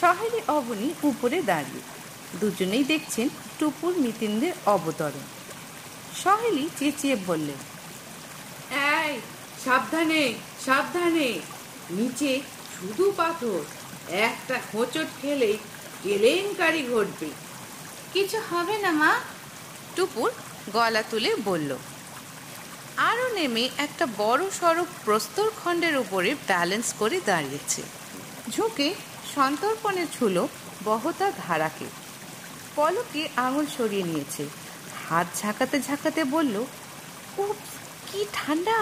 [0.00, 1.82] শহরে অবনী উপরে দাঁড়িয়ে,
[2.40, 5.26] দুজনেই দেখছেন টুপুর মিতিনদের অবতরণ।
[6.22, 7.60] সহেলি চেঁচিয়ে বললেন,
[8.98, 9.12] এই,
[9.64, 10.22] সাবধানে
[10.66, 11.28] সাবধানে।
[11.90, 12.32] নিচে
[12.74, 13.60] শুধু পাথর,
[14.28, 15.56] একটা হোঁচট খেলেই
[16.02, 17.28] কেলেঙ্কারি ঘটবে।
[18.12, 19.12] কিছু হবে না, মা।
[19.96, 20.30] টুপুর
[20.72, 21.70] গলা তুলে বলল
[22.96, 27.82] আরও নেমে একটা বড় সড়ক প্রস্তর খণ্ডের উপরে ব্যালেন্স করে দাঁড়িয়েছে।
[28.50, 28.94] ঝুঁকে
[29.34, 30.36] সন্তর্পণে ছুল
[30.84, 31.86] বহতা ধারাকে।
[32.76, 34.44] পলকে আঙুল সরিয়ে নিয়েছে।
[35.08, 36.64] হাত ঝাঁকাতে ঝাঁকাতে বলল
[37.38, 37.44] ও
[38.12, 38.78] কি ঠান্ডা!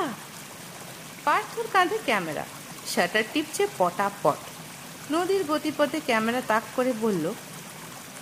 [1.24, 2.45] পার্থর কাঁধে ক্যামেরা,
[2.87, 4.39] শাটার টিপছে পটাপট।
[5.12, 7.24] নদীর গতিপথে ক্যামেরা তাক করে বলল,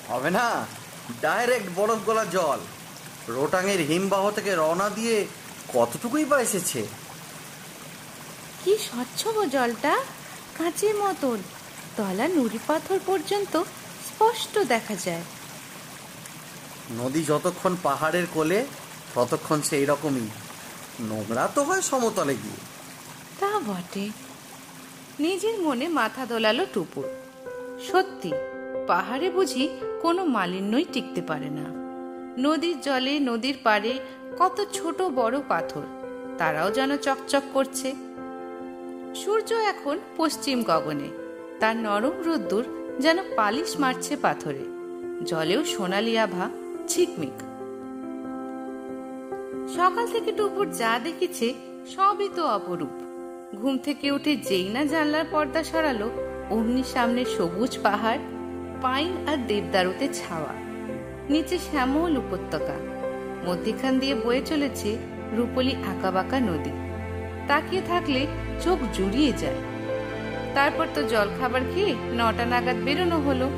[0.08, 0.46] হবে না।
[1.20, 2.58] ডাইরেক্ট বরফ গলা জল।
[3.28, 5.26] রোটাঙের হিমবাহ থেকে রওনা দিয়ে
[5.74, 6.86] কতটুকুই বা এসেছে?
[8.64, 9.98] কি স্বচ্ছ গো জলটা!
[10.58, 11.38] কাঁচের মতন।
[11.96, 13.62] তলা নুড়ি পাথর পর্যন্ত
[14.06, 15.22] স্পষ্ট দেখা যায়।
[16.90, 18.66] নদী যতক্ষণ পাহাড়ের কোলে
[19.14, 20.28] ততক্ষণ সেই রকমই।
[21.00, 22.56] নোংরা তো হয় সমতলে গিয়ে।
[23.40, 24.08] তা বটে।
[25.20, 27.04] নিজের মনে মাথা দোলালো টুপুর।
[27.92, 28.32] সত্যি
[28.88, 29.64] পাহাড়ে বুঝি
[30.02, 31.66] কোনো মালিন্যই টিকতে পারে না।
[32.44, 33.92] নদীর জলে, নদীর পাড়ে
[34.40, 35.86] কত ছোট বড় পাথর,
[36.38, 37.88] তারাও যেন চকচক করছে।
[39.20, 41.08] সূর্য এখন পশ্চিম গগনে,
[41.60, 42.64] তার নরম রোদ্দুর
[43.00, 44.64] যেন পালিশ মারছে পাথরে,
[45.26, 46.44] জলেও সোনালি আভা,
[46.90, 47.36] ঝিকমিক।
[49.76, 51.46] সকাল থেকে টুপুর যা দেখেছে
[51.94, 52.94] সবই তো অপরূপ।
[53.60, 56.08] ঘুম থেকে উঠে যেই না জানলার পর্দা সরালো,
[56.54, 58.22] অমনি সামনে সবুজ পাহাড়
[58.82, 60.54] পাইন আর দেবদারুতে ছাওয়া।
[61.30, 62.76] নিচে শ্যামল উপত্যকা।
[63.46, 64.98] মধ্যিখান দিয়ে বয়ে চলেছে
[65.32, 66.70] রূপলি আঁকাবাঁকা নদী।
[67.46, 68.26] তাকিয়ে থাকলে
[68.60, 69.54] চোখ জুড়িয়ে যায়।
[70.54, 73.50] তারপর তো জল খাবার খেয়ে নটা নাগাদ বেরোনো হলো।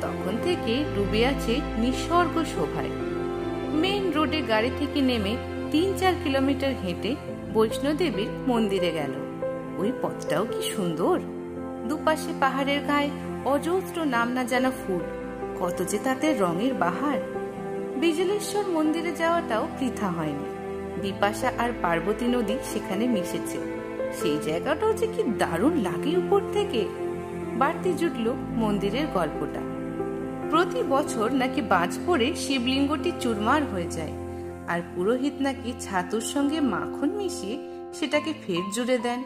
[0.00, 2.90] তখন থেকে ডুবে আছে নিসর্গ শোভায়।
[3.72, 5.36] মেন রোডে গাড়ি থেকে নেমে
[5.70, 7.16] তিন চার কিলোমিটার হেঁটে
[7.54, 9.12] বৈষ্ণোদেবীর মন্দিরে গেল।
[9.78, 11.20] ওই পথটাও কি সুন্দর?
[11.88, 13.10] দুপাশে পাহাড়ের গায়ে
[13.44, 15.00] অজস্র নাম না জানা ফুল।
[15.60, 17.18] কত যে তাতে রঙের বাহার।
[17.96, 20.44] বিজলেশ্বর মন্দিরে যাওয়াটাও বৃথা হয়নি।
[21.02, 23.58] বিপাশা আর পার্বতী নদী সেখানে মিশেছে।
[24.20, 26.88] সেই জায়গাটাও যে কি দারুণ লাগে উপর থেকে।
[27.54, 29.60] বাড়তি জুটল মন্দিরের গল্পটা।
[30.50, 34.12] প্রতি বছর নাকি বাজ পড়ে শিবলিঙ্গটি চুরমার হয়ে যায়।
[34.68, 37.58] আর পুরোহিত নাকি ছাতুর সঙ্গে মাখন মিশিয়ে
[37.92, 39.24] সেটাকে ফের জুড়ে দেন।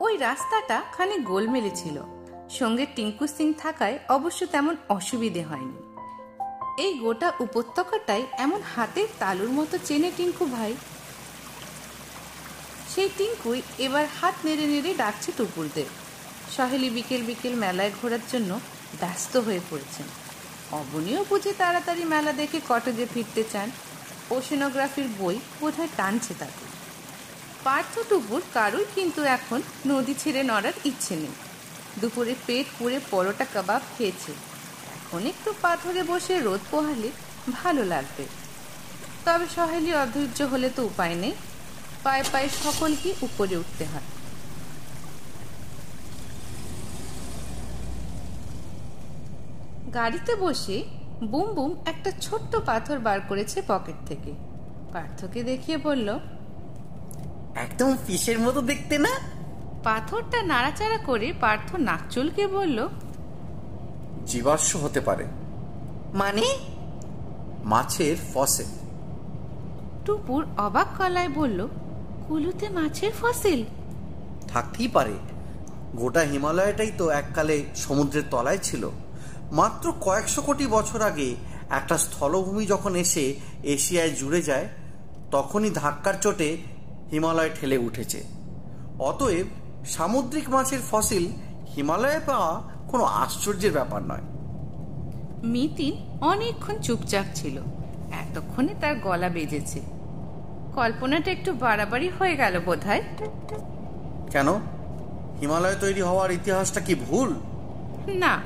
[0.00, 2.02] ওই রাস্তাটা খানি গোলমেলে ছিল।
[2.50, 5.80] সঙ্গে টিঙ্কু সিং থাকায় অবশ্য তেমন অসুবিধে হয়নি।
[6.82, 10.74] এই গোটা উপত্যকাটাই এমন হাতের তালুর মতো চেনে টিঙ্কু ভাই।
[12.94, 15.84] সেই টিঙ্কুই এবার হাত নেড়ে নেড়ে ডাকছে টুপুরদের।
[16.56, 18.60] সহেলি বিকেল বিকেল মেলায় ঘোরার জন্য
[19.00, 20.06] ব্যস্ত হয়ে পড়েছেন।
[20.72, 23.70] অবনীয় বুঝে তাড়াতাড়ি মেলা দেখে কটেজে ফিরতে চান।
[24.30, 26.64] ওশেনোগ্রাফির বই বোধহয় টানছে তাকে।
[27.64, 31.34] পার্থ টুপুর কারোই কিন্তু এখন নদী ছেড়ে নড়ার ইচ্ছে নেই।
[32.00, 34.32] দুপুরে পেট পুড়ে পরোটা কাবাব খেয়েছে।
[34.96, 37.10] এখন একটু পাথরে বসে রোদ পোহালে
[37.58, 38.24] ভালো লাগবে।
[39.24, 41.34] তবে সহেলি অধৈর্য হলে তো উপায় নেই।
[42.04, 44.08] পায়ে পায়ে সকলকে উপরে উঠতে হয়।
[49.94, 50.76] গাড়িতে বসে
[51.30, 54.32] বুম বুম একটা ছোট্ট পাথর বার করেছে পকেট থেকে।
[54.92, 56.08] পার্থকে দেখিয়ে বলল,
[57.64, 59.12] একদম পিসের মতো দেখতে না?
[59.84, 62.88] পাথরটা নাড়াচাড়া করে পার্থ নাক চুলকে বলল
[64.26, 65.24] জীবাশ্ম হতে পারে।
[66.14, 66.42] মানে?
[67.64, 68.66] মাছের ফসেল।
[70.04, 71.68] টুপুর অবাক কলায় বলল
[72.28, 73.64] কুলুতে মাছের ফসিল?
[74.48, 75.12] থাকতেই পারে।
[75.96, 78.90] গোটা হিমালয়টাই তো এককালে সমুদ্রের তলায় ছিল।
[79.52, 81.34] মাত্র কয়েকশো কোটি বছর আগে
[81.70, 84.68] একটা স্থলভূমি যখন এসে এশিয়ায় জুড়ে যায়
[85.30, 86.56] তখনই ধাক্কার চোটে
[87.12, 88.24] হিমালয় ঠেলে উঠেছে।
[88.98, 89.46] অতএব
[89.86, 91.32] সামুদ্রিক মাছের ফসিল
[91.76, 94.20] হিমালয়ে পাওয়া কোনো আশ্চর্যের ব্যাপার নয়।
[95.44, 97.58] মিতিন অনেকক্ষণ চুপচাপ ছিল।
[98.12, 99.80] এতক্ষণে তার গলা বেজেছে।
[100.74, 103.02] কল্পনাটা একটু বাড়াবাড়ি হয়ে গেল বোধহয়।
[104.30, 104.48] কেন?
[105.40, 107.34] হিমালয় তৈরি হওয়ার ইতিহাসটা কি ভুল?
[108.08, 108.40] না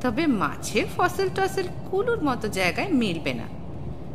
[0.00, 3.44] তবে মাছের ফসল টসল কুলুর মতো জায়গায় মিলবে না।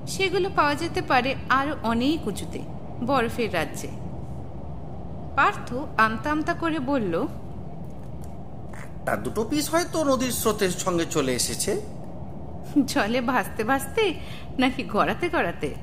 [0.08, 2.60] সেগুলো পাওয়া যেতে পারে আরও অনেক উঁচুতে
[3.06, 4.03] বরফের রাজ্যে।
[5.36, 7.28] পার্থ আমতা আমতা করে বলল
[9.06, 11.82] তার দুটো পিস হয়তো নদীর স্রোতের সঙ্গে চলে এসেছে।
[12.86, 14.14] জলে ভাসতে ভাসতে
[14.60, 15.76] নাকি গড়াতে গড়াতে?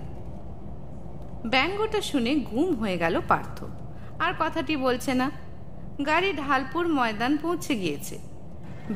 [1.47, 3.65] ব্যঙ্গটা শুনে গুম হয়ে গেল পার্থ।
[4.19, 5.31] আর কথাটি বলছে না।
[6.07, 8.19] গাড়ি ঢালপুর ময়দান পৌঁছে গিয়েছে।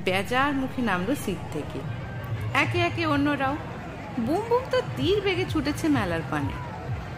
[0.05, 1.79] বেজার মুখে নামলো সিট থেকে।
[2.55, 3.57] একে একে অন্যরাও।
[4.21, 6.55] বুম বুম তো তীর বেগে ছুটেছে মেলার পানে।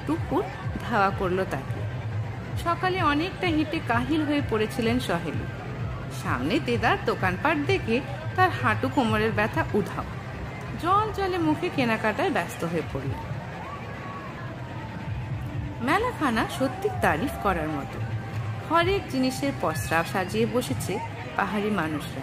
[0.07, 0.43] টুকুর
[0.91, 1.86] ধাওয়া করল তাকে।
[2.64, 5.46] সকালে অনেকটা হেঁটে কাহিল হয়ে পড়েছিলেন সহেলি।
[6.22, 8.00] সামনে দেদার দোকানপাট দেখে
[8.36, 10.04] তার হাঁটু কোমরের ব্যথা উধাও।
[10.82, 13.22] জল জলে মুখে কেনাকাটায় ব্যস্ত হয়ে পড়লেন।
[15.80, 17.98] মেলাখানা সত্যি তারিফ করার মতো।
[18.70, 20.98] হরেক জিনিসের পসরা সাজিয়ে বসেছে
[21.36, 22.22] পাহাড়ি মানুষরা।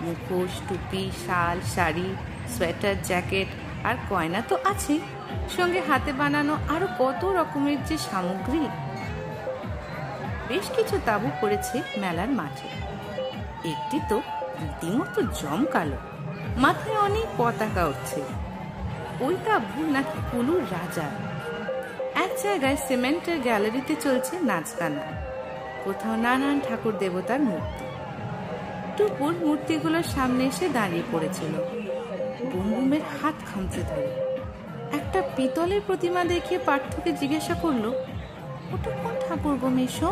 [0.00, 2.14] মুখোশ, টুপি, শাল, শাড়ি,
[2.58, 3.46] সোয়েটার, জ্যাকেট
[3.84, 5.00] আর কয়না তো আছেই।
[5.56, 8.68] সঙ্গে হাতে বানানো আরও কত রকমের যে সামগ্রী।
[10.48, 12.68] বেশ কিছু তাঁবু পড়েছে মেলার মাঠে।
[13.72, 14.16] একটি তো
[14.60, 15.98] রীতিমতো জমকালো,
[16.56, 18.20] মাথায় অনেক পতাকা উঠছে।
[19.20, 21.06] ওই তাঁবু নাকি কুলুর রাজা।
[22.24, 25.04] এক জায়গায় সিমেন্টের গ্যালারিতে চলছে নাচ গানা
[25.84, 27.84] কোথাও নানান ঠাকুর দেবতার মূর্তি।
[28.96, 31.52] টুপুর মূর্তিগুলোর সামনে এসে দাঁড়িয়ে পড়েছিল।
[32.50, 34.10] বুমবুমের হাত খামচে ধরে।
[34.98, 37.84] একটা পিতলের প্রতিমা দেখিয়ে পার্থকে জিজ্ঞাসা করল,
[38.74, 40.10] ওটা কোন ঠাকুর গো মেশো?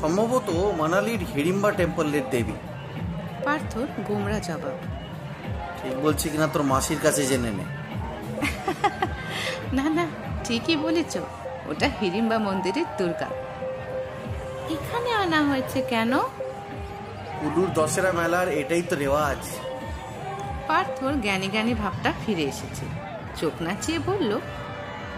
[0.00, 2.52] সম্ভবত মানালির হিড়িম্বা টেম্পলের দেবী।
[3.44, 4.76] পার্থর গোমরা জবাব।
[5.82, 7.64] ঠিক বলছি কিনা তোর মাসির কাছে জেনে নে।
[9.72, 10.06] না না
[10.44, 11.16] ঠিকই বলেছ।
[11.66, 13.28] ওটা হিড়িম্বা মন্দিরের দুর্গা।
[14.70, 16.18] এখানে আনা হয়েছে কেন?
[17.40, 19.38] কুলুর দশেরা মেলার এটাই তো রেওয়াজ।
[20.68, 22.84] পার্থর জ্ঞানী জ্ঞানী ভাবটা ফিরে এসেছে।
[23.40, 24.40] চোখ নাচিয়ে বলল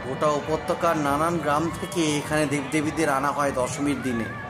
[0.07, 4.46] গোটা উপত্যকার নানান গ্রাম থেকে এখানে দেবদেবীদের আনা হয় দশমীর দিনে।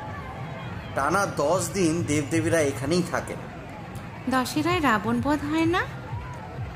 [0.96, 3.36] টানা দশ দিন দেবদেবীরা এখানেই থাকেন।
[4.30, 5.82] দশেরায় রাবণ বধ হয় না?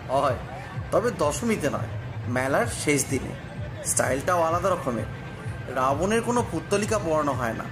[0.09, 0.37] হয়
[0.93, 1.91] তবে দশমীতে নয়
[2.29, 3.35] মেলার শেষ দিনে।
[3.85, 5.05] স্টাইলটাও আলাদা রকমের।
[5.75, 7.65] রাবণের কোনো পুত্তলিকা পড়ানো হয় না।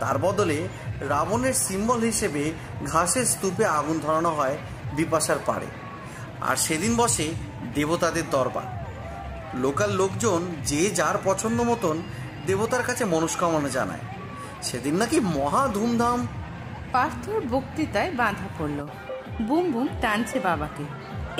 [0.00, 0.68] তার বদলে
[1.00, 2.52] রাবণের সিম্বল হিসেবে
[2.86, 4.58] ঘাসের স্তূপে আগুন ধরানো হয়
[4.96, 5.66] বিপাশার পাড়ে।
[6.40, 7.32] আর সেদিন বসে
[7.74, 8.86] দেবতাদের দরবার।
[9.54, 12.02] লোকাল লোকজন যে যার পছন্দ মতন
[12.46, 14.15] দেবতার কাছে মনস্কামনা জানায়।
[14.62, 16.26] সেদিন নাকি মহা ধুমধাম।
[16.92, 18.86] পার্থর বক্তৃতায় বাঁধা পড়ল।
[19.42, 20.84] বুম বুম টানছে বাবাকে।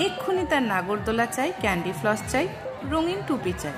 [0.03, 2.47] এক্ষুনি তার নাগরদোলা চাই ক্যান্ডি ফ্লস চাই
[2.91, 3.73] রঙিন টুপি চাই।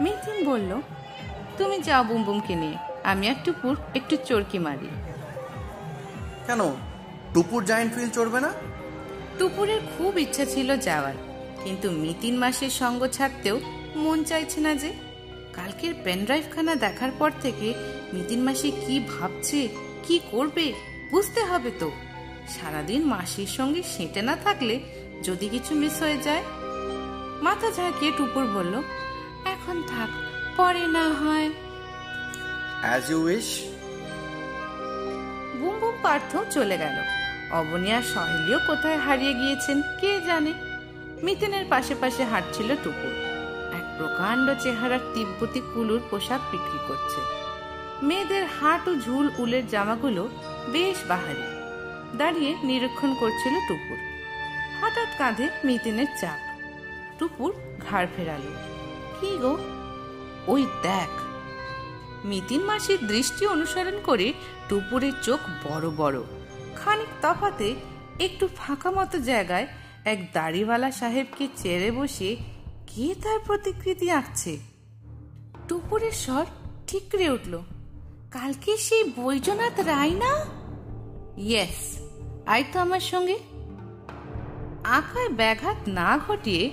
[0.00, 0.80] মিথিন বলল
[1.58, 4.88] তুমি যাও বুম বুমকে নিয়ে আমি আর টুপুর একটু চরকি মারি।
[6.46, 6.60] কেন?
[7.34, 8.52] টুপুর জায়েন্ট ফিল চড়বে না?
[9.38, 11.14] টুপুরের খুব ইচ্ছা ছিল যাওয়ার
[11.64, 13.60] কিন্তু মিতিন মাসের সঙ্গ ছাড়তেও
[13.96, 14.92] মন চাইছে না যে
[15.56, 17.74] কালকের পেনড্রাইভখানা দেখার পর থেকে
[18.12, 19.68] মিতিন মাসি কি ভাবছে
[20.02, 20.72] কি করবে
[21.10, 21.90] বুঝতে হবে তো।
[22.48, 24.80] সারাদিন মাসির সঙ্গে সেঁটে না থাকলে
[25.22, 26.42] যদি কিছু মিস হয়ে যায়?
[27.42, 28.82] মাথা ঝাঁকিয়ে টুপুর বলল
[29.44, 30.08] এখন থাক
[30.56, 31.50] পরে না হয়।
[32.82, 33.60] As you wish
[35.78, 36.96] Bumbum Partha চলে গেল।
[37.50, 40.52] অবনী আর সহেলিও কোথায় হারিয়ে গিয়েছেন কে জানে?
[41.22, 43.25] মিতেনের পাশে পাশে হাঁটছিল টুকুর
[43.98, 47.20] প্রকাণ্ড চেহারার তিব্বতী কুলুর পোশাক বিক্রি করছে।
[48.02, 50.28] মেয়েদের হাট ঝুল উলের জামাগুলো
[50.66, 51.46] বেশ বাহারি।
[52.16, 53.98] দাঁড়িয়ে নিরীক্ষণ করছিল টুপুর।
[54.80, 56.38] হঠাৎ কাঁধে মিতিনের চাপ।
[57.18, 57.54] টুপুর
[57.90, 58.52] ঘাড় ফেরালো।
[59.20, 59.58] কি গো?
[60.46, 61.10] ওই দেখ।
[62.24, 64.32] মিতিন মাসির দৃষ্টি অনুসরণ করে
[64.68, 66.22] টুপুরের চোখ বড় বড়।
[66.76, 67.74] খানিক তফাতে
[68.20, 69.66] একটু ফাঁকা মতো জায়গায়
[70.04, 72.36] এক দাড়িওয়ালা সাহেবকে চেড়ে বসে
[72.96, 74.58] কে তার প্রতিকৃতি আঁকছে?
[75.68, 76.46] টুপুরের স্বর
[76.86, 77.62] ঠিকরে উঠল।
[78.30, 80.44] কালকে সেই বৈজনাথ রায় না?
[81.36, 81.98] ইয়েস
[82.46, 83.38] আয় তো আমার সঙ্গে।
[84.84, 86.70] আঁকায় ব্যাঘাত না ঘটিয়ে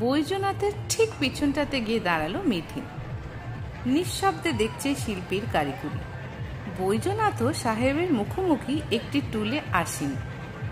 [0.00, 2.84] বৈজনাথের ঠিক পিছনটাতে গিয়ে দাঁড়াল মিথিন।
[3.86, 5.98] নিঃশব্দে দেখছে শিল্পীর কারিগরি।
[6.78, 10.16] বৈজনাথ সাহেবের মুখোমুখি একটি টুলে আসীন।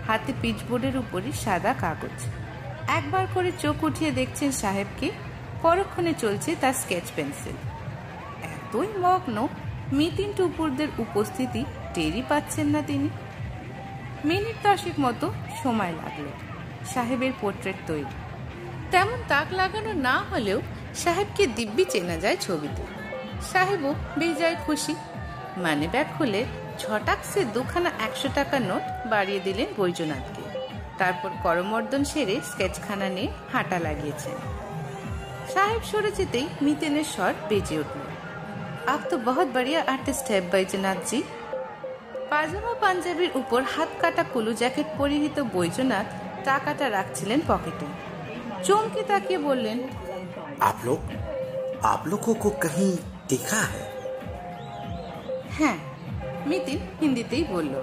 [0.07, 2.44] হাতে পিচবোর্ডের উপরই সাদা কাগজ।
[2.87, 5.11] একবার করে চোখ উঠিয়ে দেখছেন সাহেবকে,
[5.61, 7.53] পরক্ষণে চলছে তার স্কেচ পেন্সিল।
[8.43, 9.47] এতই মগ্ন,
[9.93, 13.09] মিতিন টুপুরদের উপস্থিতি টেরই পাচ্ছেন না তিনি।
[14.25, 15.33] মিনিট দশেক মতো
[15.63, 16.25] সময় লাগল
[16.93, 18.15] সাহেবের পোর্ট্রেট তৈরি।
[18.91, 20.61] তেমন তাক লাগানো না হলেও
[20.95, 22.83] সাহেবকে দিব্যি চেনা যায় ছবিতে।
[23.53, 24.95] সাহেবও বেজায় খুশি।
[25.57, 26.45] মানে ব্যাগ খুলে
[26.79, 30.34] ছটাক্সে দুখানা একশো টাকার নোট বাড়িয়ে দিলেন বৈজনাথকে
[30.98, 34.36] তারপর করমর্দন সেরে স্কেচখানা নিয়ে হাঁটা লাগিয়েছেন
[35.52, 37.98] সাহেব সরে যেতেই মিতেনের স্বর বেজে উঠল
[38.86, 41.18] আপ তো বহুত বড়িয়া আর্টিস্ট হ্যাঁ বৈজনাথ জি
[42.30, 46.08] পাজামা পাঞ্জাবির উপর হাত কাটা কুলু জ্যাকেট পরিহিত বৈজনাথ
[46.44, 47.86] টাকাটা রাখছিলেন পকেটে
[48.64, 49.78] চমকে তাকিয়ে বললেন
[50.62, 51.00] आप लोग
[51.84, 52.92] आप लोगों को कहीं
[53.28, 53.84] देखा है
[55.56, 55.78] হ্যাঁ
[56.46, 57.74] মিতিন হিন্দিতেই বলল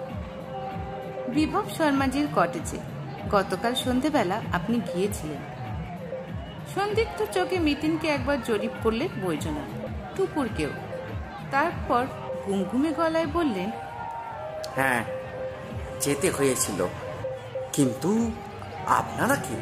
[1.30, 2.80] বিভব শর্মাজির কটেজে
[3.31, 5.43] গতকাল সন্ধেবেলা আপনি গিয়েছিলেন।
[6.75, 9.61] সন্দিগ্ধ চোখে মিতিনকে একবার জরিপ করলেন বৈজনা
[10.17, 10.71] টুকুরকেও।
[11.51, 12.07] তারপর
[12.45, 13.71] ঘুমঘুমে গলায় বললেন
[14.77, 15.05] হ্যাঁ
[16.01, 16.87] যেতে হয়েছিল
[17.73, 18.31] কিন্তু
[18.87, 19.57] আপনারা কি?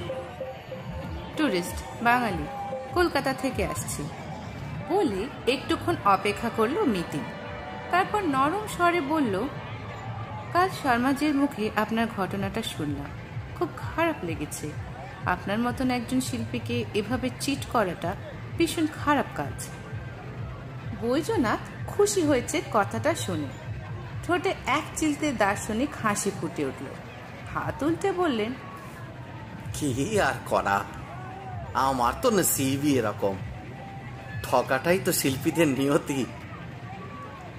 [1.37, 2.47] টুরিস্ট বাঙালি
[2.95, 4.03] কলকাতা থেকে আসছি।
[4.89, 7.25] বলে একটুক্ষণ অপেক্ষা করল মিতিন।
[7.91, 9.49] তারপর নরম স্বরে বলল
[10.53, 13.20] কাল শর্মাজির মুখে আপনার ঘটনাটা শুনলাম।
[13.61, 14.71] খুব খারাপ লেগেছে।
[15.27, 18.17] আপনার মতন একজন শিল্পীকে এভাবে চিট করাটা
[18.59, 19.69] ভীষণ খারাপ কাজ।
[21.01, 23.49] বৈজনাথ খুশি হয়েছে কথাটা শুনে।
[24.27, 26.87] ঠোঁটে এক চিলতে দার্শনিক হাসি ফুটে উঠল।
[27.55, 28.53] হাত উল্টে বললেন
[29.75, 30.85] কি আর করা?
[31.75, 33.37] আমার তো নসিবই এরকম।
[34.43, 36.27] ঠকাটাই তো শিল্পীদের নিয়তি।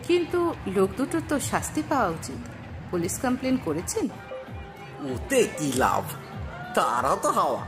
[0.07, 2.49] কিন্তু লোক দুটোর তো শাস্তি পাওয়া উচিত।
[2.91, 4.07] পুলিশ কমপ্লেন করেছেন?
[5.06, 6.04] ওতে কি লাভ
[6.76, 7.62] তারা তো হাওয়া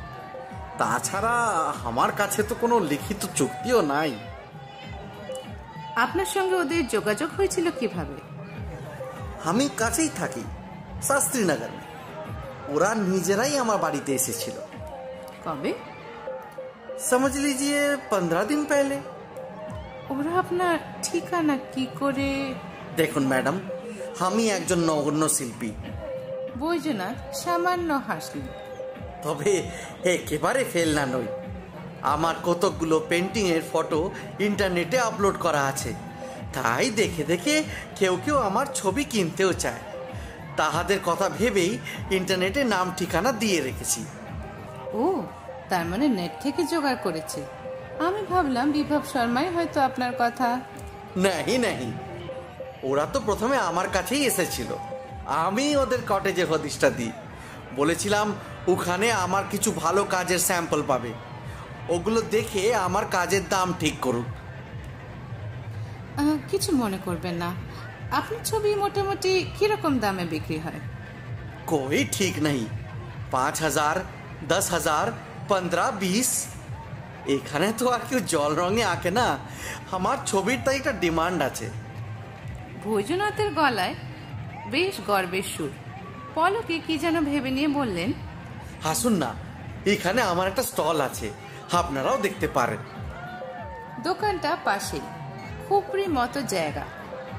[0.79, 1.35] তাছাড়া
[1.85, 4.13] আমার কাছে তো কোনো লিখিত চুক্তিও নাই
[5.97, 8.17] আপনার সঙ্গে ওদের যোগাযোগ হয়েছিল কিভাবে
[9.45, 10.45] আমি কাছেই থাকি
[11.09, 11.79] শাস্ত্রীনগরে
[12.69, 14.57] ওরা নিজেরাই আমার বাড়িতে এসেছিল
[15.45, 15.73] কবে
[17.03, 17.81] समझ लीजिए
[18.13, 18.97] पंद्रह दिन पहले
[20.11, 22.31] ওরা আপনার ঠিকানা কি করে
[22.97, 23.57] দেখুন ম্যাডাম
[24.21, 25.71] আমি একজন নগণ্য শিল্পী
[26.60, 28.48] বৈজনাথ সামান্য হাসলেন
[29.24, 29.70] তবে
[30.04, 31.28] একেবারে ফেল না নই।
[32.02, 35.94] আমার কতকগুলো পেন্টিংয়ের ফটো ইন্টারনেটে আপলোড করা আছে।
[36.54, 37.64] তাই দেখে দেখে
[37.96, 39.82] কেউ কেউ আমার ছবি কিনতেও চায়।
[40.58, 41.80] তাহাদের কথা ভেবেই
[42.12, 44.06] ইন্টারনেটে নাম ঠিকানা দিয়ে রেখেছি।
[44.94, 45.24] ও
[45.70, 47.42] তার মানে নেট থেকে জোগাড় করেছে।
[48.00, 50.60] আমি ভাবলাম বিভব শর্মাই হয়তো আপনার কথা।
[51.18, 51.92] নাহি নাহি।
[52.84, 54.76] ওরা তো প্রথমে আমার কাছেই এসেছিল।
[55.28, 57.12] আমি ওদের কটেজে হদিশটা দিই।
[57.76, 58.34] বলেছিলাম
[58.68, 61.14] ওখানে আমার কিছু ভালো কাজের স্যাম্পল পাবে।
[61.90, 64.26] ওগুলো দেখে আমার কাজের দাম ঠিক করুক
[66.52, 67.54] কিছু মনে করবেন না।
[68.12, 70.80] আপনি ছবি মোটামুটি কীরকম দামে বিক্রি হয়?
[71.68, 72.66] কই ঠিক নাই।
[73.32, 73.96] পাঁচ হাজার
[74.48, 75.12] দশ হাজার
[75.48, 76.46] পনেরো বিশ।
[77.28, 79.38] এখানে তো আর কেউ জল রঙে আঁকে না।
[79.92, 81.70] আমার ছবির তাই একটা ডিমান্ড আছে।
[82.84, 83.96] ভোজনাথের গলায়
[84.72, 85.70] বেশ গর্বের সুর।
[86.36, 88.14] পলকে কি যেন ভেবে নিয়ে বললেন
[88.84, 89.34] হাসুন না
[89.86, 91.32] এখানে আমার একটা স্টল আছে
[91.72, 92.78] আপনারাও দেখতে পারেন।
[94.04, 95.00] দোকানটা পাশে
[95.70, 96.86] খুপড়ি মতো জায়গা।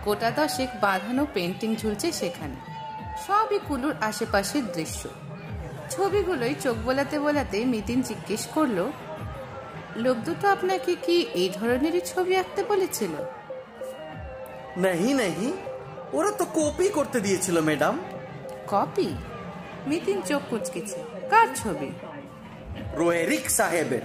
[0.05, 2.55] গোটা দশেক বাঁধানো পেন্টিং ঝুলছে সেখানে।
[3.27, 5.09] সবই কুলুর আশেপাশের দৃশ্য।
[5.91, 8.91] ছবিগুলোই চোখ বোলাতে বোলাতে মিতিন জিজ্ঞেস করল
[9.97, 13.12] লোক দুটো আপনাকে কি এই ধরনেরই ছবি আঁকতে বলেছিল?
[14.77, 15.53] নাহি নাহি
[16.15, 18.01] ওরা তো কপি করতে দিয়েছিল ম্যাডাম
[18.69, 19.15] কপি
[19.87, 20.99] মিতিন চোখ কুচকেছে।
[21.31, 21.91] কার ছবি?
[22.95, 24.03] রোয়েরিক সাহেবের।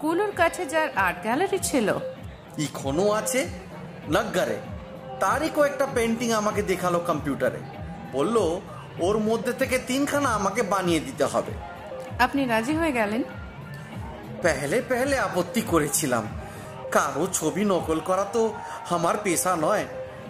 [0.00, 1.88] কুলুর কাছে যার আর্ট গ্যালারি ছিল।
[2.58, 3.48] এখনও আছে
[4.10, 4.58] নগ্গারে।
[5.20, 7.58] তারই কয়েকটা পেন্টিং আমাকে দেখাল কম্পিউটারে
[8.12, 8.36] বলল
[9.00, 11.52] ওর মধ্যে থেকে তিনখানা আমাকে বানিয়ে দিতে হবে।
[12.18, 13.22] আপনি রাজি হয়ে গেলেন?
[14.42, 16.24] পেহলে পেহলে আপত্তি করেছিলাম।
[16.90, 18.54] কারও ছবি নকল করা তো
[18.90, 19.84] আমার পেশা নয়।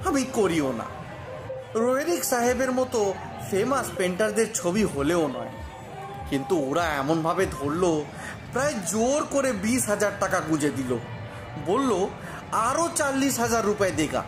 [0.04, 0.84] আমি করিও না।
[1.74, 3.14] রোয়েরিক সাহেবের মতো
[3.50, 5.48] ফেমাস পেন্টারদের ছবি হলেও নয়।
[6.30, 8.04] কিন্তু ওরা এমনভাবে ধরলো
[8.52, 10.98] প্রায় জোর করে বিশ হাজার টাকা গুঁজে দিল।
[11.66, 12.08] বলল
[12.52, 14.22] আরও চাল্লিশ হাজার রুপায় দেগা।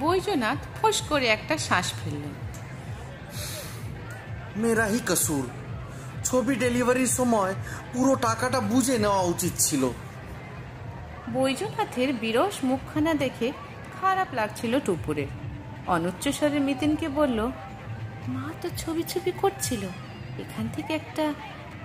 [0.00, 2.34] বৈজনাথ ফোস করে একটা শ্বাস ফেললেন।
[4.56, 5.48] মেরাহি কসুর।
[6.24, 7.54] ছবি ডেলিভারির সময়
[7.92, 9.88] পুরো টাকাটা বুঝে নেওয়া উচিত ছিল।
[11.32, 13.52] বৈজনাথের বিরস মুখখানা দেখে
[14.00, 15.26] খারাপ লাগছিল টুপুরের
[15.86, 17.50] অনুচ্চস্বরে মিতিনকে বলল,
[18.28, 19.82] মা তো ছবি ছবি করছিল।
[20.38, 21.34] এখান থেকে একটা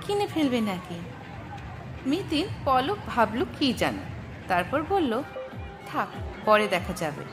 [0.01, 0.99] কিনে ফেলবে নাকি?
[2.05, 4.03] মিতিন পলক ভাবল, কি জানে?
[4.47, 5.23] তারপর বলল,
[5.87, 6.07] থাক,
[6.45, 7.23] পরে দেখা যাবে।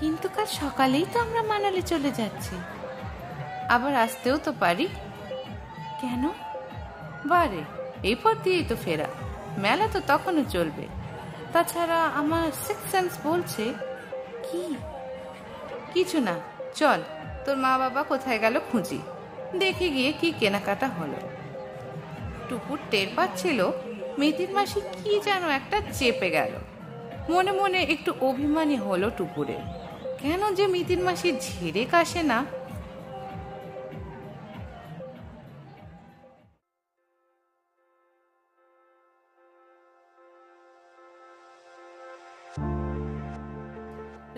[0.00, 2.56] কিন্তু কাল সকালেই তো আমরা মানালি চলে যাচ্ছি।
[3.68, 4.88] আবার আসতেও তো পারি।
[6.00, 6.28] কেন?
[7.26, 7.62] বারে
[8.02, 9.06] এই পথ দিয়েই তো ফেরা।
[9.58, 11.01] মেলা তো তখনও চলবে।
[11.52, 13.64] তাছাড়া আমার সিক্স সেন্স বলছে
[14.42, 14.74] কি?
[15.94, 16.34] কিছু না,
[16.74, 17.00] চল,
[17.44, 18.98] তোর মা বাবা কোথায় গেল খুঁজি।
[19.58, 21.18] দেখে গিয়ে কি কেনাকাটা হলো।
[22.48, 23.70] টুকুর টের পাচ্ছিল
[24.18, 26.52] মেথির মাসি কি যেন একটা চেপে গেল।
[27.28, 29.58] মনে মনে একটু অভিমানী হলো টুকুরে
[30.22, 32.44] কেন যে মিতির মাসি ঝেড়ে কাশে না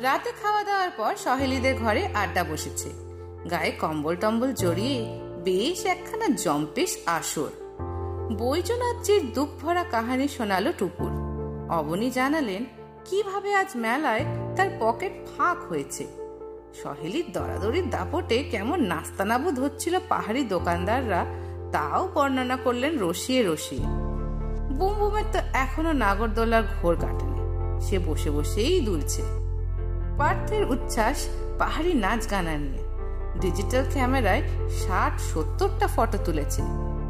[0.04, 2.88] রাতে খাওয়া দাওয়ার পর সহেলিদের ঘরে আড্ডা বসেছে।
[3.50, 4.98] গায়ে কম্বল টম্বল জড়িয়ে
[5.44, 7.52] বেশ একখানা জম্পেশ আসর।
[8.38, 11.12] বৈজনাথজির দুঃখ ভরা কাহানি শোনালো টুকুর।
[11.70, 12.64] অবনী জানালেন,
[13.04, 14.24] কীভাবে আজ মেলায়
[14.56, 16.06] তার পকেট ফাঁক হয়েছে?
[16.82, 21.26] সহেলির দরাদরির দাপটে কেমন নাস্তানাবুদ হচ্ছিল পাহাড়ি দোকানদাররা,
[21.72, 23.86] তাও বর্ণনা করলেন রসিয়ে রসিয়ে।
[24.78, 27.40] বুমবুমের তো এখনও নাগরদোলার ঘোর কাটেনি
[27.80, 29.43] সে বসে বসেই দুলছে।
[30.18, 31.18] পার্থের উচ্ছ্বাস
[31.58, 32.82] পাহাড়ি নাচ গানা নিয়ে।
[33.40, 34.42] ডিজিটাল ক্যামেরায়
[34.82, 36.62] ষাট সত্তরটা ফটো তুলেছে।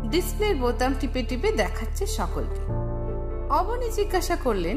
[0.09, 2.63] ডিসপ্লের বোতাম টিপে টিপে দেখাচ্ছে সকলকে।
[3.55, 4.77] অবনী জিজ্ঞাসা করলেন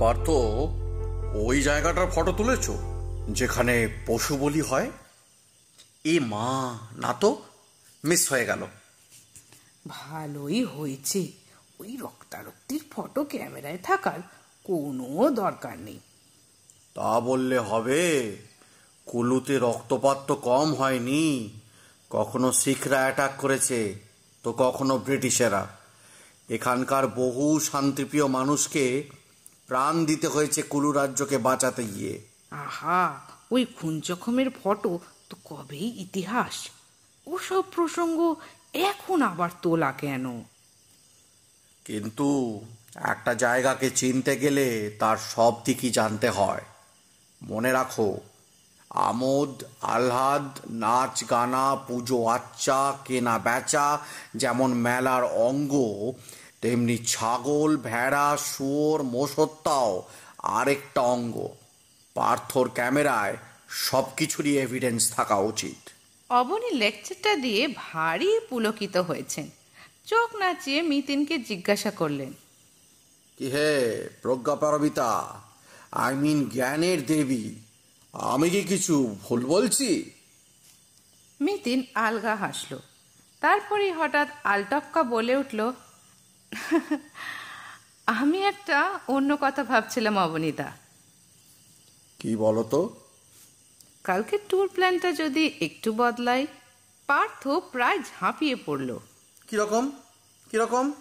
[0.00, 0.26] পার্থ
[1.46, 2.66] ওই জায়গাটার ফটো তুলেছ?
[3.28, 3.74] যেখানে
[4.06, 4.88] পশু বলি হয়?
[6.04, 6.48] এ মা
[6.96, 7.30] না তো
[8.04, 8.62] মিস হয়ে গেল।
[9.88, 11.20] ভালোই হয়েছে।
[11.80, 14.20] ওই রক্তারক্তির ফটো ক্যামেরায় থাকার
[14.64, 16.00] কোনো দরকার নেই।
[16.96, 18.36] তা বললে হবে।
[19.06, 21.60] কুলুতে রক্তপাত তো কম হয়নি।
[22.10, 23.94] কখনো শিখরা অ্যাটাক করেছে
[24.42, 25.66] তো কখনো ব্রিটিশেরা।
[26.48, 29.08] এখানকার বহু শান্তিপ্রিয় মানুষকে
[29.66, 33.20] প্রাণ দিতে হয়েছে কুলু রাজ্যকে বাঁচাতে গিয়ে। আহা
[33.50, 34.98] ওই খুন জখমের ফটো
[35.30, 36.70] তো কবেই ইতিহাস?
[37.26, 38.34] ওসব প্রসঙ্গ
[38.74, 40.42] এখন আবার তোলা কেন?
[41.84, 42.60] কিন্তু
[42.94, 46.62] একটা জায়গাকে চিনতে গেলে তার সব দিকই জানতে হয়।
[47.42, 48.20] মনে রাখো
[48.90, 53.98] আমোদ আহ্লাদ নাচ গানা পুজো আচ্চা কেনা বেচা
[54.36, 55.74] যেমন মেলার অঙ্গ
[56.60, 60.02] তেমনি ছাগল ভেড়া শুয়োর মোষত্তাও
[60.38, 61.48] আরেকটা অঙ্গ।
[62.14, 63.36] পার্থর ক্যামেরায়
[63.68, 65.90] সব কিছুরই এভিডেন্স থাকা উচিত।
[66.30, 69.50] অবনী লেকচারটা দিয়ে ভারী পুলকিত হয়েছেন।
[70.06, 72.32] চোখ নাচিয়ে মিতিনকে জিজ্ঞাসা করলেন
[73.36, 75.40] কি হে প্রজ্ঞা পারবিতা
[75.92, 77.54] আই মিন জ্ঞানের দেবী।
[78.14, 80.10] আমি কি কিছু ভুল বলছি?
[81.40, 82.78] মিতিন আলগা হাসল।
[83.40, 85.72] তারপরে হঠাৎ আলটপকা বলে উঠল
[88.06, 90.76] আমি একটা অন্য কথা ভাবছিলাম অবনীতা।
[92.18, 93.00] কি বলো তো
[94.04, 96.46] কালকে ট্যুর প্ল্যানটা যদি একটু বদলাই
[97.06, 98.98] পার্থ প্রায় ঝাঁপিয়ে পড়ল।
[99.46, 99.90] কীরকম?
[100.50, 100.92] কীরকম?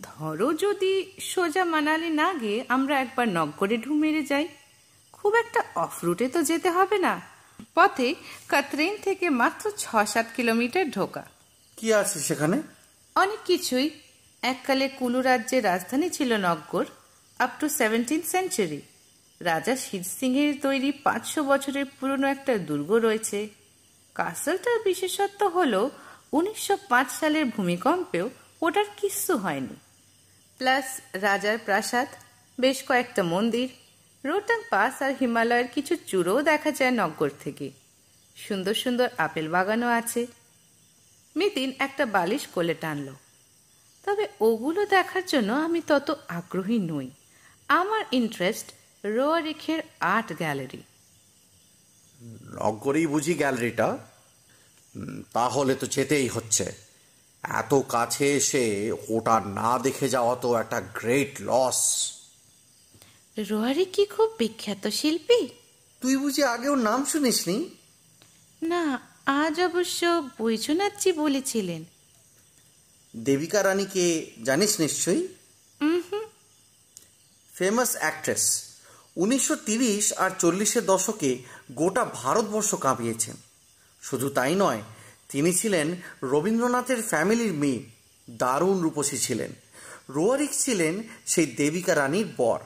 [0.00, 4.48] ধরো যদি সোজা মানালি না গিয়ে আমরা একবার নগরে ঢু মেরে যাই।
[5.12, 7.20] খুব একটা অফ রুটে তো যেতে হবে না।
[7.74, 8.14] পথে
[8.48, 11.24] কাতরেন থেকে মাত্র ছ সাত কিলোমিটার ঢোকা।
[11.76, 12.62] কি আছে সেখানে?
[13.14, 13.90] অনেক কিছুই।
[14.42, 16.84] এককালে কুলু রাজ্যের রাজধানী ছিল Naggar
[17.38, 18.80] up to seventeen century
[19.40, 23.48] রাজা শির সিংহের তৈরি পাঁচশো বছরের পুরনো একটা দুর্গ রয়েছে।
[24.14, 25.88] কাসলটার বিশেষত্ব হল
[26.32, 28.30] উনিশশো পাঁচ সালের ভূমিকম্পেও
[28.62, 29.76] ওটার কিচ্ছু হয়নি।
[30.58, 32.08] প্লাস রাজার প্রাসাদ,
[32.60, 33.68] বেশ কয়েকটা মন্দির
[34.24, 37.70] রোটাং পাস আর হিমালয়ের কিছু চূড়োও দেখা যায় নগর থেকে।
[38.36, 40.26] সুন্দর সুন্দর আপেল বাগানও আছে।
[41.36, 43.08] মিতিন একটা বালিশ কোলে টানল।
[44.04, 47.10] তবে ওগুলো দেখার জন্য আমি তত আগ্রহী নই।
[47.68, 48.72] আমার ইন্টারেস্ট
[49.04, 50.82] রোয়ারিখের আর্ট গ্যালারি
[52.54, 53.98] নগরেই বুঝি গ্যালারিটা
[55.32, 56.66] তাহলে তো যেতেই হচ্ছে।
[57.48, 61.78] এত কাছে এসে ওটা না দেখে যাওয়া তো একটা গ্রেট লস
[63.50, 65.48] রোয়ারি কি খুব বিখ্যাত শিল্পী?
[66.00, 67.70] তুই বুঝি আগেও নাম শুনিসনি?
[68.62, 71.84] না আজ অবশ্য বৈজনাথজি বলেছিলেন।
[73.16, 75.28] দেবিকা রানীকে জানিস নিশ্চয়ই?
[77.54, 78.62] ফেমাস অ্যাক্ট্রেস
[79.16, 81.42] উনিশশো তিরিশ আর চল্লিশের দশকে
[81.72, 83.36] গোটা ভারতবর্ষ কাঁপিয়েছেন।
[84.02, 84.82] শুধু তাই নয়
[85.52, 87.84] ছিলেন রবীন্দ্রনাথের ফ্যামিলির মেয়ে,
[88.30, 89.52] দারুণ রূপসী ছিলেন।
[90.08, 92.60] রোয়ারিক ছিলেন সেই দেবিকা রানীর বর।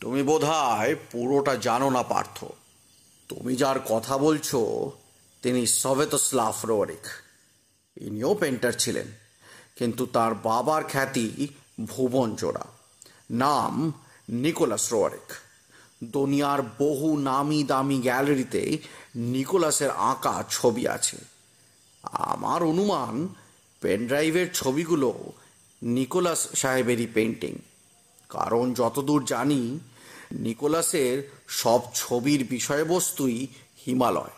[0.00, 2.44] তুমি বোধহয় পুরোটা জানো না, পার্থ।
[3.28, 4.90] তুমি যার কথা বলছো,
[5.42, 7.06] তিনি সভেতস্লাভ রোয়ারিক।
[8.00, 9.06] ইনিও পেন্টার ছিলেন,
[9.76, 11.48] কিন্তু তার বাবার খ্যাতি
[11.84, 12.66] ভুবন জোড়া
[13.30, 13.92] নাম
[14.28, 15.43] নিকোলাস রোয়ারিক।
[16.12, 18.78] দুনিয়ার বহু নামি দামি গ্যালারিতে
[19.16, 21.16] নিকোলাসের আঁকা ছবি আছে।
[22.12, 23.28] আমার অনুমান,
[23.80, 25.32] পেনড্রাইভের ছবিগুলো
[25.82, 27.58] নিকোলাস সাহেবেরই পেন্টিং
[28.28, 29.78] কারণ যতদূর জানি,
[30.32, 33.46] নিকোলাসের সব ছবির বিষয়বস্তুই
[33.86, 34.34] হিমালয়।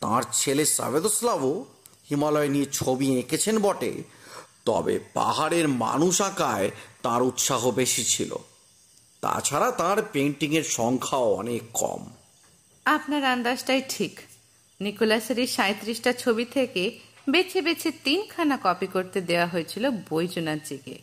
[0.00, 1.64] তার ছেলে সাবেদস্লাভও
[2.10, 4.02] হিমালয় নিয়ে ছবি এঁকেছেন বটে,
[4.64, 6.70] তবে পাহাড়ের মানুষ আঁকায়
[7.02, 8.36] তার উৎসাহ বেশি ছিল।
[9.20, 12.06] তাছাড়া তার পেন্টিংয়ের সংখ্যাও অনেক কম।
[12.84, 14.20] আপনার আন্দাজটাই ঠিক।
[14.80, 16.98] নিকোলাসের এই সাঁত্রিশটা ছবি থেকে
[17.28, 20.98] বেছে বেছে তিনখানা কপি করতে দেওয়া হয়েছিল বৈজনাথজিকে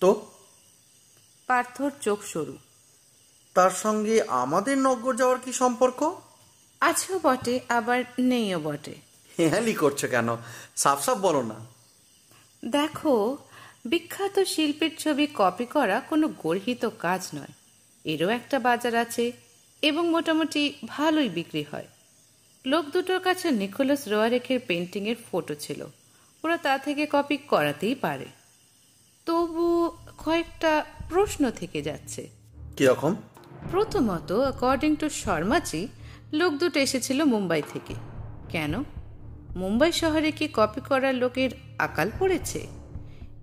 [0.00, 0.30] তো?
[1.46, 2.56] পার্থর চোখ সরু।
[3.54, 6.20] তার সঙ্গে আমাদের নগর যাওয়ার কি সম্পর্ক?
[6.80, 8.94] আছেও বটে আবার নেইও বটে।
[9.38, 10.36] হেয়ালি করছ কেন?
[10.76, 11.54] সাফ সাফ বলো না।
[12.64, 13.38] দেখো
[13.84, 17.52] বিখ্যাত শিল্পীর ছবি কপি করা কোনো গর্হিত কাজ নয়।
[18.04, 19.32] এরও একটা বাজার আছে
[19.82, 21.86] এবং মোটামুটি ভালোই বিক্রি হয়।
[22.66, 25.86] লোক দুটোর কাছে নিকোলাস রোয়ারেখের পেন্টিংয়ের ফটো ছিল।
[26.44, 28.26] ওরা তা থেকে কপি করাতেই পারে।
[29.26, 29.90] তবু
[30.24, 32.28] কয়েকটা প্রশ্ন থেকে যাচ্ছে।
[32.76, 33.14] কীরকম
[33.70, 35.88] প্রথমত অ্যাকর্ডিং টু শর্মাজি
[36.32, 37.94] লোক দুটো এসেছিল মুম্বাই থেকে।
[38.48, 38.84] কেন?
[39.56, 42.81] মুম্বাই শহরে কি কপি করার লোকের আকাল পড়েছে?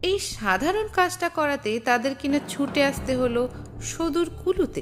[0.02, 3.50] এই সাধারণ কাজটা করাতে তাদের কিনা ছুটে আসতে হলো
[3.82, 4.82] সদূর কুলুতে।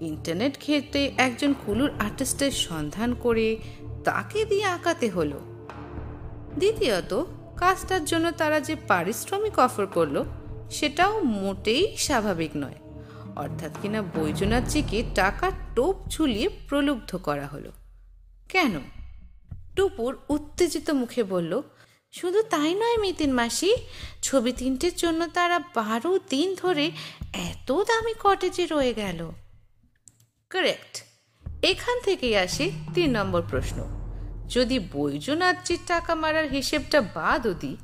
[0.00, 3.56] ইন্টারনেট ঘেটে একজন কুলুর আর্টিস্টের সন্ধান করে
[4.04, 5.40] তাকে দিয়ে আঁকাতে হলো।
[6.58, 7.24] দ্বিতীয়ত,
[7.56, 10.24] কাজটার জন্য তারা যে পারিশ্রমিক অফার করল,
[10.70, 12.74] সেটাও মোটেই স্বাভাবিক নয়।
[13.36, 17.72] অর্থাৎ কিনা বৈজনাথজিকে টাকা টোপ ঝুলিয়ে প্রলুব্ধ করা হলো।
[18.48, 18.80] কেন?
[19.76, 21.62] টুপুর উত্তেজিত মুখে বলল
[22.12, 23.76] শুধু তাই নয়, মিতিন মাসি,
[24.22, 26.90] ছবি তিনটের জন্য তারা বারো দিন ধরে
[27.32, 29.30] এত দামি কটেজে রয়ে গেল।
[30.50, 31.04] কারেক্ট
[31.62, 33.78] এখান থেকেই আসে তিন নম্বর প্রশ্ন।
[34.48, 37.76] যদি বৈজনাথজির টাকা মারার হিসেবটা বাদও দিই,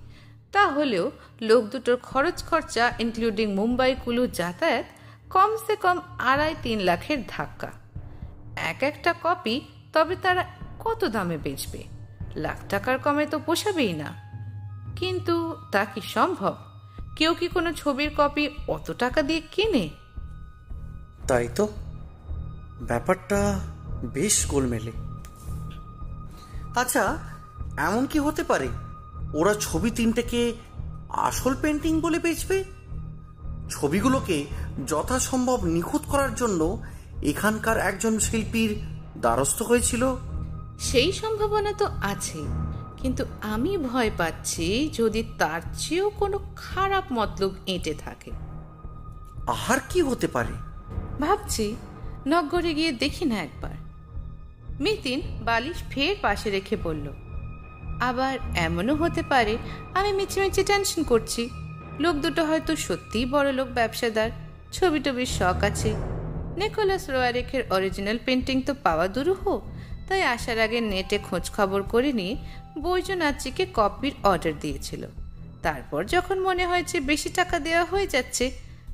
[0.52, 1.10] তাহলেও
[1.40, 4.86] লোক দুটোর খরচ খরচা ইনক্লুডিং মুম্বাই, কুলু যাতায়াত,
[5.30, 7.70] কমসে কম আড়াই তিন লাখের ধাক্কা।
[8.56, 9.60] এক একটা কপি
[9.92, 10.42] তবে তারা
[10.84, 11.95] কত দামে বেচবে?
[12.37, 14.14] লাখ টাকার কমে তো পোষাবেই না।
[14.97, 16.57] কিন্তু তা কি সম্ভব?
[17.16, 19.91] কেউ কি কোনো ছবির কপি অত টাকা দিয়ে কিনে?
[21.28, 21.68] তাই তো।
[22.80, 23.61] ব্যাপারটা
[24.05, 24.93] বেশ গোলমেলে।
[26.76, 27.18] আচ্ছা
[27.76, 28.68] এমন কি হতে পারে?
[29.34, 30.55] ওরা ছবি তিনটেকে
[31.09, 32.64] আসল পেন্টিং বলে বেচবে?
[33.70, 34.47] ছবিগুলোকে
[34.87, 36.82] যথাসম্ভব নিখুঁত করার জন্য
[37.22, 38.78] এখানকার একজন শিল্পীর
[39.20, 40.16] দ্বারস্থ হয়েছিল।
[40.78, 42.38] সেই সম্ভাবনা তো আছে।
[42.96, 48.30] কিন্তু আমি ভয় পাচ্ছি যদি তার চেয়েও কোনো খারাপ মতলব এঁটে থাকে।
[49.68, 50.54] আর কি হতে পারে?
[51.20, 51.76] ভাবছি
[52.26, 53.70] নগরে গিয়ে দেখি না একবার।
[54.80, 57.12] মিতিন বালিশ ফের পাশে রেখে বলল
[58.00, 59.58] আবার এমনও হতে পারে
[59.94, 61.50] আমি মিছিমিছি টেনশন করছি।
[61.98, 64.30] লোক দুটো হয়তো সত্যিই বড় লোক ব্যবসাদার
[64.72, 65.94] ছবি টবির শখ আছে।
[66.56, 69.60] নিকোলাস রোয়ারেখের অরিজিনাল পেন্টিং তো পাওয়া দুরূহ।
[70.09, 72.36] তাই আসার আগে নেটে খোঁজ খবর করে নিয়ে
[72.78, 75.07] বৈজনাথজিকে কপির অর্ডার দিয়েছিল।
[75.62, 78.50] তারপর যখন মনে হয়েছে বেশি টাকা দেওয়া হয়ে যাচ্ছে,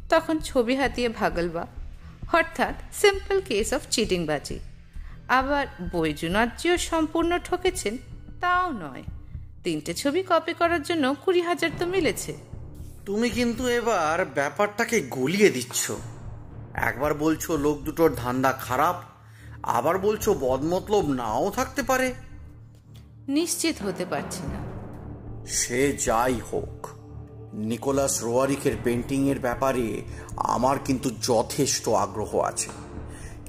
[0.08, 1.66] তখন ছবি হাতিয়ে ভাগলবা।
[2.32, 4.58] অর্থাৎ সিম্পল কেস অফ চিটিংবাজি
[5.28, 7.98] আবার বৈজনাথজিও সম্পূর্ণ ঠকেছেন,
[8.40, 9.02] তাও নয়।
[9.64, 12.32] তিনটে ছবি কপি করার জন্য কুড়ি হাজার তো মিলেছে।
[13.06, 15.92] তুমি কিন্তু এবার ব্যাপারটাকে গলিয়ে দিচ্ছ।
[16.74, 19.11] একবার বলছো লোক দুটোর ধান্দা খারাপ
[19.62, 22.14] আবার বলছো বদমতলব নাও থাকতে পারে?
[23.28, 24.72] নিশ্চিত হতে পারছি না।
[25.46, 26.88] সে যাই হোক
[27.52, 30.02] নিকোলাস রোয়ারিকের পেন্টিংয়ের ব্যাপারে
[30.36, 32.68] আমার কিন্তু যথেষ্ট আগ্রহ আছে।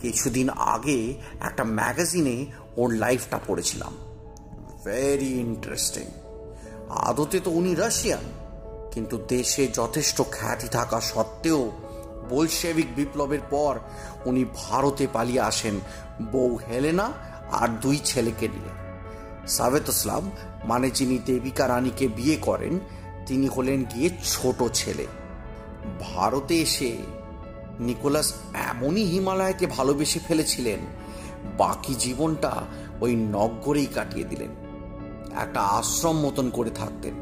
[0.02, 2.46] কিছুদিন আগে একটা ম্যাগাজিনে
[2.78, 3.94] ওর লাইফটা পড়েছিলাম।
[4.86, 6.06] ভেরি ইন্টারেস্টিং
[6.90, 8.24] আদতে তো উনি রাশিয়ান
[8.92, 11.72] কিন্তু দেশে যথেষ্ট খ্যাতি থাকা সত্ত্বেও
[12.30, 13.80] বলশেভিক বিপ্লবের পর
[14.26, 15.80] উনি ভারতে পালিয়ে আসেন
[16.22, 17.12] বউ হেলেনা
[17.52, 18.70] আর দুই ছেলেকে নিয়ে।
[19.48, 20.32] সাবেতসলাম
[20.66, 22.80] মানে যিনি দেবিকা রানীকে বিয়ে করেন,
[23.26, 25.08] তিনি হলেন গিয়ে ছোট ছেলে।
[26.00, 26.98] ভারতে এসে
[27.80, 30.80] নিকোলাস এমনই হিমালয়কে ভালোবেসে ফেলেছিলেন,
[31.58, 32.52] বাকি জীবনটা
[33.02, 34.50] ওই নগরেই কাটিয়ে দিলেন।
[35.40, 37.14] একটা আশ্রম মতন করে থাকতেন।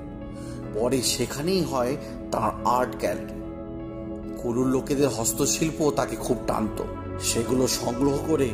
[0.73, 1.97] পরে সেখানেই হয়
[2.31, 3.41] তার আর্ট গ্যালারি।
[4.41, 6.83] কুরুর লোকেদের হস্তশিল্প তাকে খুব টানত।
[7.23, 8.49] সেগুলো সংগ্রহ করে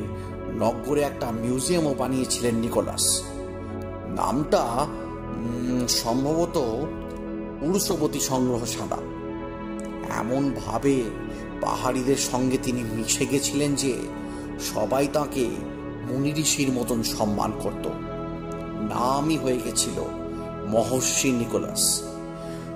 [0.55, 3.23] নগরে একটা মিউজিয়ামও বানিয়েছিলেন নিকোলাস।
[4.15, 4.63] নামটা
[5.89, 6.57] সম্ভবত
[7.61, 8.99] উড়সবতী সংগ্রহশালা
[10.17, 11.03] এমন ভাবে
[11.61, 13.93] পাহাড়িদের সঙ্গে তিনি মিশে গেছিলেন যে
[14.59, 15.45] সবাই তাকে
[16.07, 17.87] মুনি ঋষির মতন সম্মান করত।
[18.93, 19.97] নামই হয়ে গেছিল
[20.67, 22.03] মহর্ষি নিকোলাস।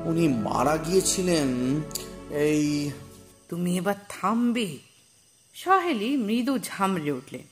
[0.05, 1.47] উনি মারা গিয়েছিলেন
[2.35, 2.91] এই
[3.49, 4.77] তুমি এবার থামবে।
[5.53, 7.43] সহেলি মৃদু ঝামড়ে উঠলেন।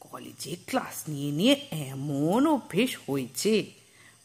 [0.00, 3.70] কলেজে ক্লাস নিয়ে নিয়ে এমন অভ্যেস হয়েছে।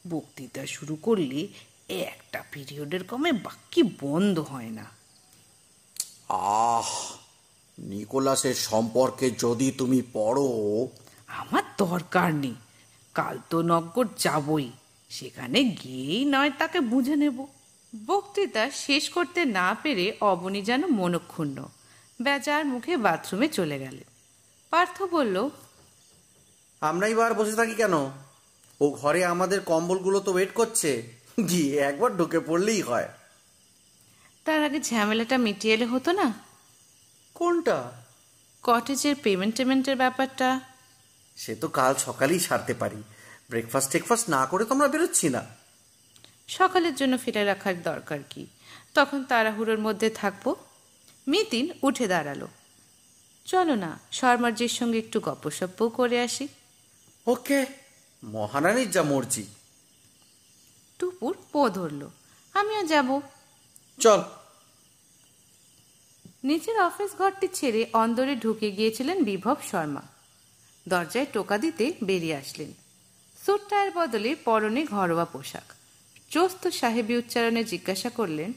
[0.10, 1.48] বক্তৃতা শুরু করলে
[1.90, 4.86] একটা পিরিয়ডের কমে বাকি বন্ধ হয় না।
[6.30, 7.12] আহ
[7.80, 10.88] নিকোলাসের সম্পর্কে যদি তুমি পড়ো।
[11.28, 12.56] আমার দরকার নেই।
[13.14, 14.72] কাল তো নগর যাবই।
[15.10, 17.46] সেখানে গিয়েই নয় তাকে বুঝে নেব।
[18.06, 21.66] বক্তৃতা শেষ করতে না পেরে অবনী যেন মনক্ষুণ্ণ।
[22.22, 24.04] বেজার মুখে বাথরুমে চলে গেলেন
[24.70, 25.50] পার্থ বলল
[26.82, 27.94] আমরাই বার বসে থাকি কেন?
[28.82, 31.12] ও ঘরে আমাদের কম্বলগুলো তো ওয়েট করছে।
[31.50, 33.10] গিয়ে একবার ঢুকে পড়লেই হয়।
[34.46, 36.34] তার আগে ঝামেলাটা মিটিয়ে এলে হতো না?
[37.34, 37.92] কোনটা?
[38.64, 40.60] কটেজের পেমেন্ট টেমেন্টের ব্যাপারটা?
[41.38, 43.04] সে তো কাল সকালেই সারতে পারি।
[43.50, 45.46] ব্রেকফাস্ট টেকফাস্ট না করে তো আমরা বেরোচ্ছি না।
[46.48, 48.48] সকালের জন্য ফিরে রাখার দরকার কি?
[48.94, 50.56] তখন তাড়াহুড়োর মধ্যে থাকব।
[51.28, 52.48] মিতিন উঠে দাঁড়াল।
[53.46, 56.48] চলো না শর্মার্জির সঙ্গে একটু গপ্পসপ্পও করে আসি।
[57.28, 57.66] ওকে
[58.24, 59.46] মহারানীর যা মর্জি।
[61.00, 62.10] টুপুর পো ধরল
[62.54, 63.22] আমিও যাব।
[64.00, 64.22] চল।
[66.44, 70.02] নিজের অফিস ঘরটি ছেড়ে অন্দরে ঢুকে গিয়েছিলেন বিভব শর্মা।
[70.88, 72.74] দরজায় টোকা দিতে বেরিয়ে আসলেন।
[73.44, 75.74] স্যুট টায়ের বদলে পরনে ঘরোয়া পোশাক।
[76.30, 78.54] চোস্ত সাহেবী উচ্চারণে জিজ্ঞাসা করলেন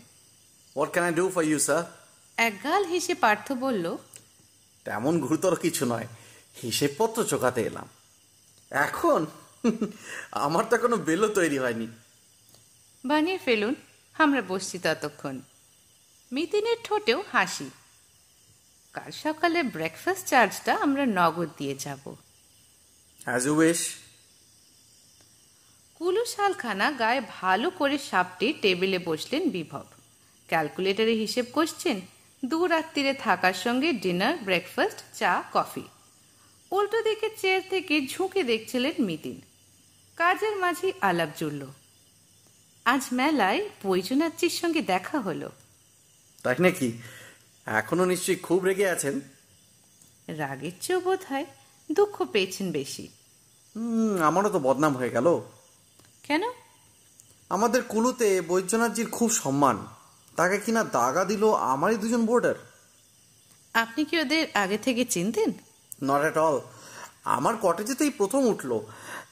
[0.76, 2.03] what can I do for you sir
[2.38, 3.96] একগাল হেসে পার্থ বলল
[4.86, 6.08] তেমন গুরুতর কিছু নয়
[6.62, 7.88] হিসেবপত্র চোখাতে এলাম।
[8.70, 9.26] এখন
[10.46, 11.88] আমার তো কোনো বেলও তৈরি হয়নি।
[13.06, 13.74] বানিয়ে ফেলুন
[14.16, 15.40] আমরা বসছি ততক্ষণ।
[16.32, 17.70] মিতিনের ঠোঁটেও হাসি।
[18.92, 22.02] কাল সকালে ব্রেকফাস্ট চার্জটা আমরা নগদ দিয়ে যাব।
[23.26, 23.82] অ্যাজ ইউ উইশ
[25.94, 29.84] কুলু শালখানা গায়ে ভালো করে সাপটি টেবিলে বসলেন বিভব।
[30.48, 32.00] ক্যালকুলেটরে হিসেব করছেন
[32.44, 35.82] দু রাত্রিরে থাকার সঙ্গে ডিনার ব্রেকফাস্ট চা কফি।
[36.70, 39.40] উল্টো দিকে চেয়ার থেকে ঝুঁকে দেখছিলেন মিতিন।
[40.16, 41.66] কাজের মাঝে আলাপ জুড়ল।
[42.84, 45.52] আজ মেলায় বৈজনাথজির সঙ্গে দেখা হলো।
[46.42, 47.02] তাই নাকি?
[47.66, 49.20] এখনও নিশ্চয়ই খুব রেগে আছেন?
[50.28, 51.46] রাগের চেয়েও বোধ হয়
[51.92, 53.08] দুঃখ পেয়েছেন বেশি।
[53.76, 55.40] হুম, আমারও তো বদনাম হয়ে গেল।
[56.22, 56.42] কেন?
[57.48, 59.86] আমাদের কুলুতে বৈদ্যনাথজির খুব সম্মান।
[60.36, 62.54] তাকে কিনা দাগা দিল আমারই দুজন বোর্ডার
[63.74, 65.52] আপনি কি ওদের আগে থেকে চিনতেন?
[66.02, 66.60] নট অ্যাট অল
[67.24, 68.80] আমার কটেজেতেই প্রথম উঠল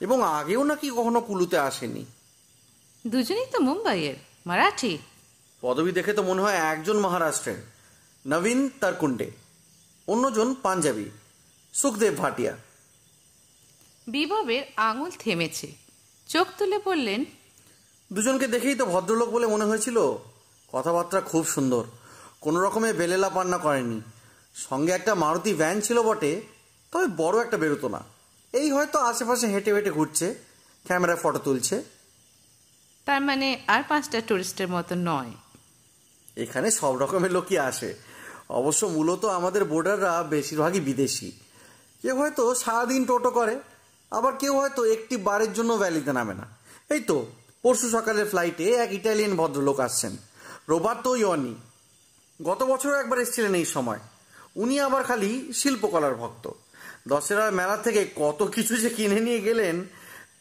[0.01, 2.05] এবং আগেও নাকি কখনো কুলুতে আসেনি।
[3.07, 4.15] দুজনেই তো মুম্বাইয়ের
[4.47, 4.99] মারাঠি।
[5.61, 7.57] পদবি দেখে তো মনে হয় একজন মহারাষ্ট্রের।
[8.27, 9.31] নবীন তারকুন্ডে
[10.07, 11.11] অন্যজন পাঞ্জাবি
[11.73, 12.57] সুখদেব ভাটিয়া।
[14.07, 15.73] বিভবের আঙুল থেমেছে।
[16.29, 17.25] চোখ তুলে বললেন
[18.13, 19.99] দুজনকে দেখেই তো ভদ্রলোক বলে মনে হয়েছিল
[20.73, 21.85] কথাবার্তা খুব সুন্দর।
[22.41, 24.01] কোনো রকমে বেলেলা পান্না করেনি।
[24.55, 26.43] সঙ্গে একটা মারুতি ভ্যান ছিল বটে
[26.93, 28.01] তবে বড় একটা বেরোতো না।
[28.53, 30.35] এই হয়তো আশেপাশে হেঁটে হেঁটে ঘুরছে
[30.85, 31.83] ক্যামেরায় ফটো তুলছে।
[33.05, 35.33] তার মানে আর পাঁচটা টুরিস্টের মতো নয়।
[36.37, 37.95] এখানে সব রকমের লোকই আসে।
[38.49, 41.33] অবশ্য মূলত আমাদের বোর্ডাররা বেশিরভাগই বিদেশি।
[42.03, 43.61] কেউ হয়তো সারাদিন টোটো করে
[44.11, 46.47] আবার কেউ হয়তো একটি বারের জন্য ভ্যালিতে নামে না।
[46.91, 47.27] এই তো
[47.63, 50.17] পরশু সকালের ফ্লাইটে এক ইটালিয়ান ভদ্রলোক আসছেন।
[50.69, 51.55] রোবার্তো ইয়নি
[52.43, 53.99] গত বছরও একবার এসেছিলেন এই সময়।
[54.57, 56.51] উনি আবার খালি শিল্পকলার ভক্ত।
[57.09, 59.85] দশেরার মেলা থেকে কত কিছু যে কিনে নিয়ে গেলেন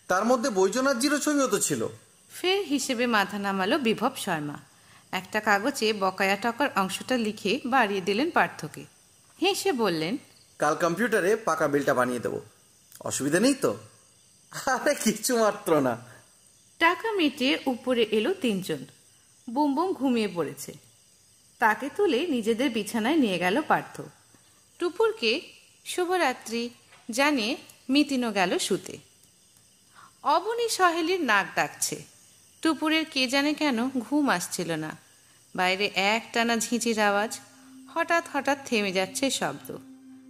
[0.07, 1.87] তার মধ্যে বৈজনাথজিরও ছবিও তো ছিল।
[2.31, 4.57] ফের হিসেবে মাথা নামালো বিভব শর্মা।
[5.11, 8.85] একটা কাগজে বকায়া টাকার অংশটা লিখে বাড়িয়ে দিলেন পার্থকে।
[9.41, 10.17] হেসে বললেন
[10.59, 12.41] কাল কম্পিউটারে পাকা বিলটা বানিয়ে দেবো।
[12.99, 13.77] অসুবিধা নেই তো?
[14.65, 15.97] আরে কিছু মাত্র না।
[16.79, 18.85] টাকা মিটিয়ে উপরে এলো তিনজন।
[19.51, 20.73] বুম বুম ঘুমিয়ে পড়েছে।
[21.59, 24.01] তাকে তুলে নিজেদের বিছানায় নিয়ে গেল পার্থ।
[24.79, 25.41] টুপুরকে
[25.85, 26.69] শুভরাত্রি
[27.11, 27.57] জানিয়ে
[27.89, 28.97] মিতিনও গেল শুতে।
[30.23, 32.03] অবনী সহেলির নাক ডাকছে।
[32.61, 34.97] টুপুরের কে জানে কেন ঘুম আসছিল না।
[35.55, 37.39] বাইরে এক টানা ঝিঁচির আওয়াজ,
[37.93, 39.77] হঠাৎ হঠাৎ থেমে যাচ্ছে শব্দ।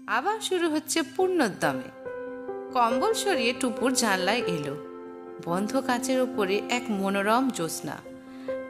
[0.08, 1.90] আবার শুরু হচ্ছে পূর্ণোদ্যমে।
[2.74, 4.76] কম্বল সরিয়ে টুপুর জানলায় এলো।
[5.46, 8.11] বন্ধ কাঁচের ওপরে এক মনোরম জ্যোৎস্না।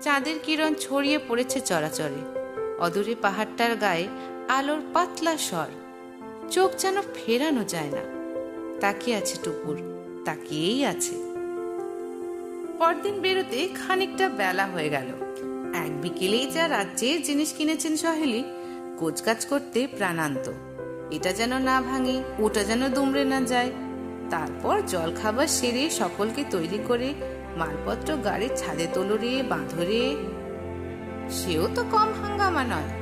[0.02, 2.40] চাঁদের কিরণ ছড়িয়ে পড়েছে চরাচরে।
[2.80, 4.08] অদূরে পাহাড়টার গায়ে
[4.48, 5.68] আলোর পাতলা স্বর।
[6.52, 8.22] চোখ যেন ফেরানো যায় না।
[8.80, 9.78] তাকিয়ে আছে টুকুর।
[10.26, 11.16] তাকিয়েই আছে।
[12.80, 15.06] পরদিন বেরোতে খানিকটা বেলা হয়ে গেল।
[15.74, 18.44] এক বিকেলেই যা রাজ্যে জিনিস কিনেছেন সহেলি
[19.00, 20.52] কোচকাজ করতে প্রাণান্ত।
[21.12, 23.72] এটা যেন না ভাঙে, ওটা যেন দুমড়ে না যায়।
[24.30, 27.14] তারপর জল খাবার সেরে সকলকে তৈরি করে
[27.58, 30.16] মালপত্র গাড়ির ছাদে তোলরে, বাঁধরে।
[31.30, 33.02] সেও তো কম হাঙ্গামা নয়।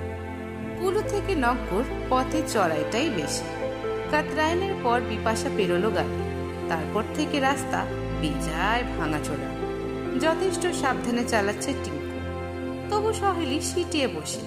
[0.80, 3.44] কুলু থেকে নগর পথে চড়াইটাই বেশি।
[4.12, 6.30] কাতরায়নের পর বিপাশা পেরোলো গাড়ি।
[6.70, 7.86] তারপর থেকে রাস্তা
[8.22, 9.60] বেজায় ভাঙাচোরা।
[10.20, 12.10] যথেষ্ট সাবধানে চালাচ্ছে টিঙ্কু
[12.90, 14.42] তবু সহেলি সিটিয়ে বসে।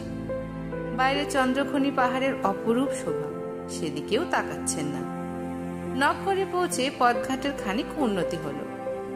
[0.96, 3.32] বাইরে চন্দ্রখনি পাহাড়ের অপরূপ শোভা।
[3.68, 5.12] সেদিকেও তাকাচ্ছেন না।
[5.96, 8.71] নগরে পৌঁছে পথঘাটের খানিক উন্নতি হলো।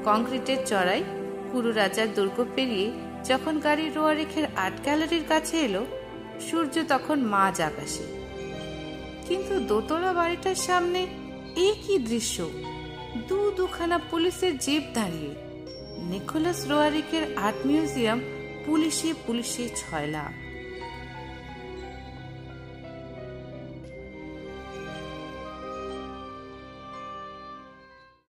[0.06, 1.04] কংক্রিটের চড়াই,
[1.52, 2.90] কুরু রাজার দুর্গ পেরিয়ে
[3.24, 5.86] যখন গাড়ি রোয়া রেখের আর্ট গ্যালারির কাছে এলো,
[6.50, 8.04] সূর্য তখন মাঝ আকাশে।
[9.28, 11.06] কিন্তু দোতলা বাড়িটার সামনে
[11.56, 12.50] এ কি দৃশ্য।
[13.28, 15.34] দু দুখানা পুলিশের জিপ দাঁড়িয়ে।
[16.10, 18.20] নিকোলাস রোয়ারিকের আর্ট মিউজিয়াম
[18.66, 20.45] পুলিশে পুলিশে ছয়লা।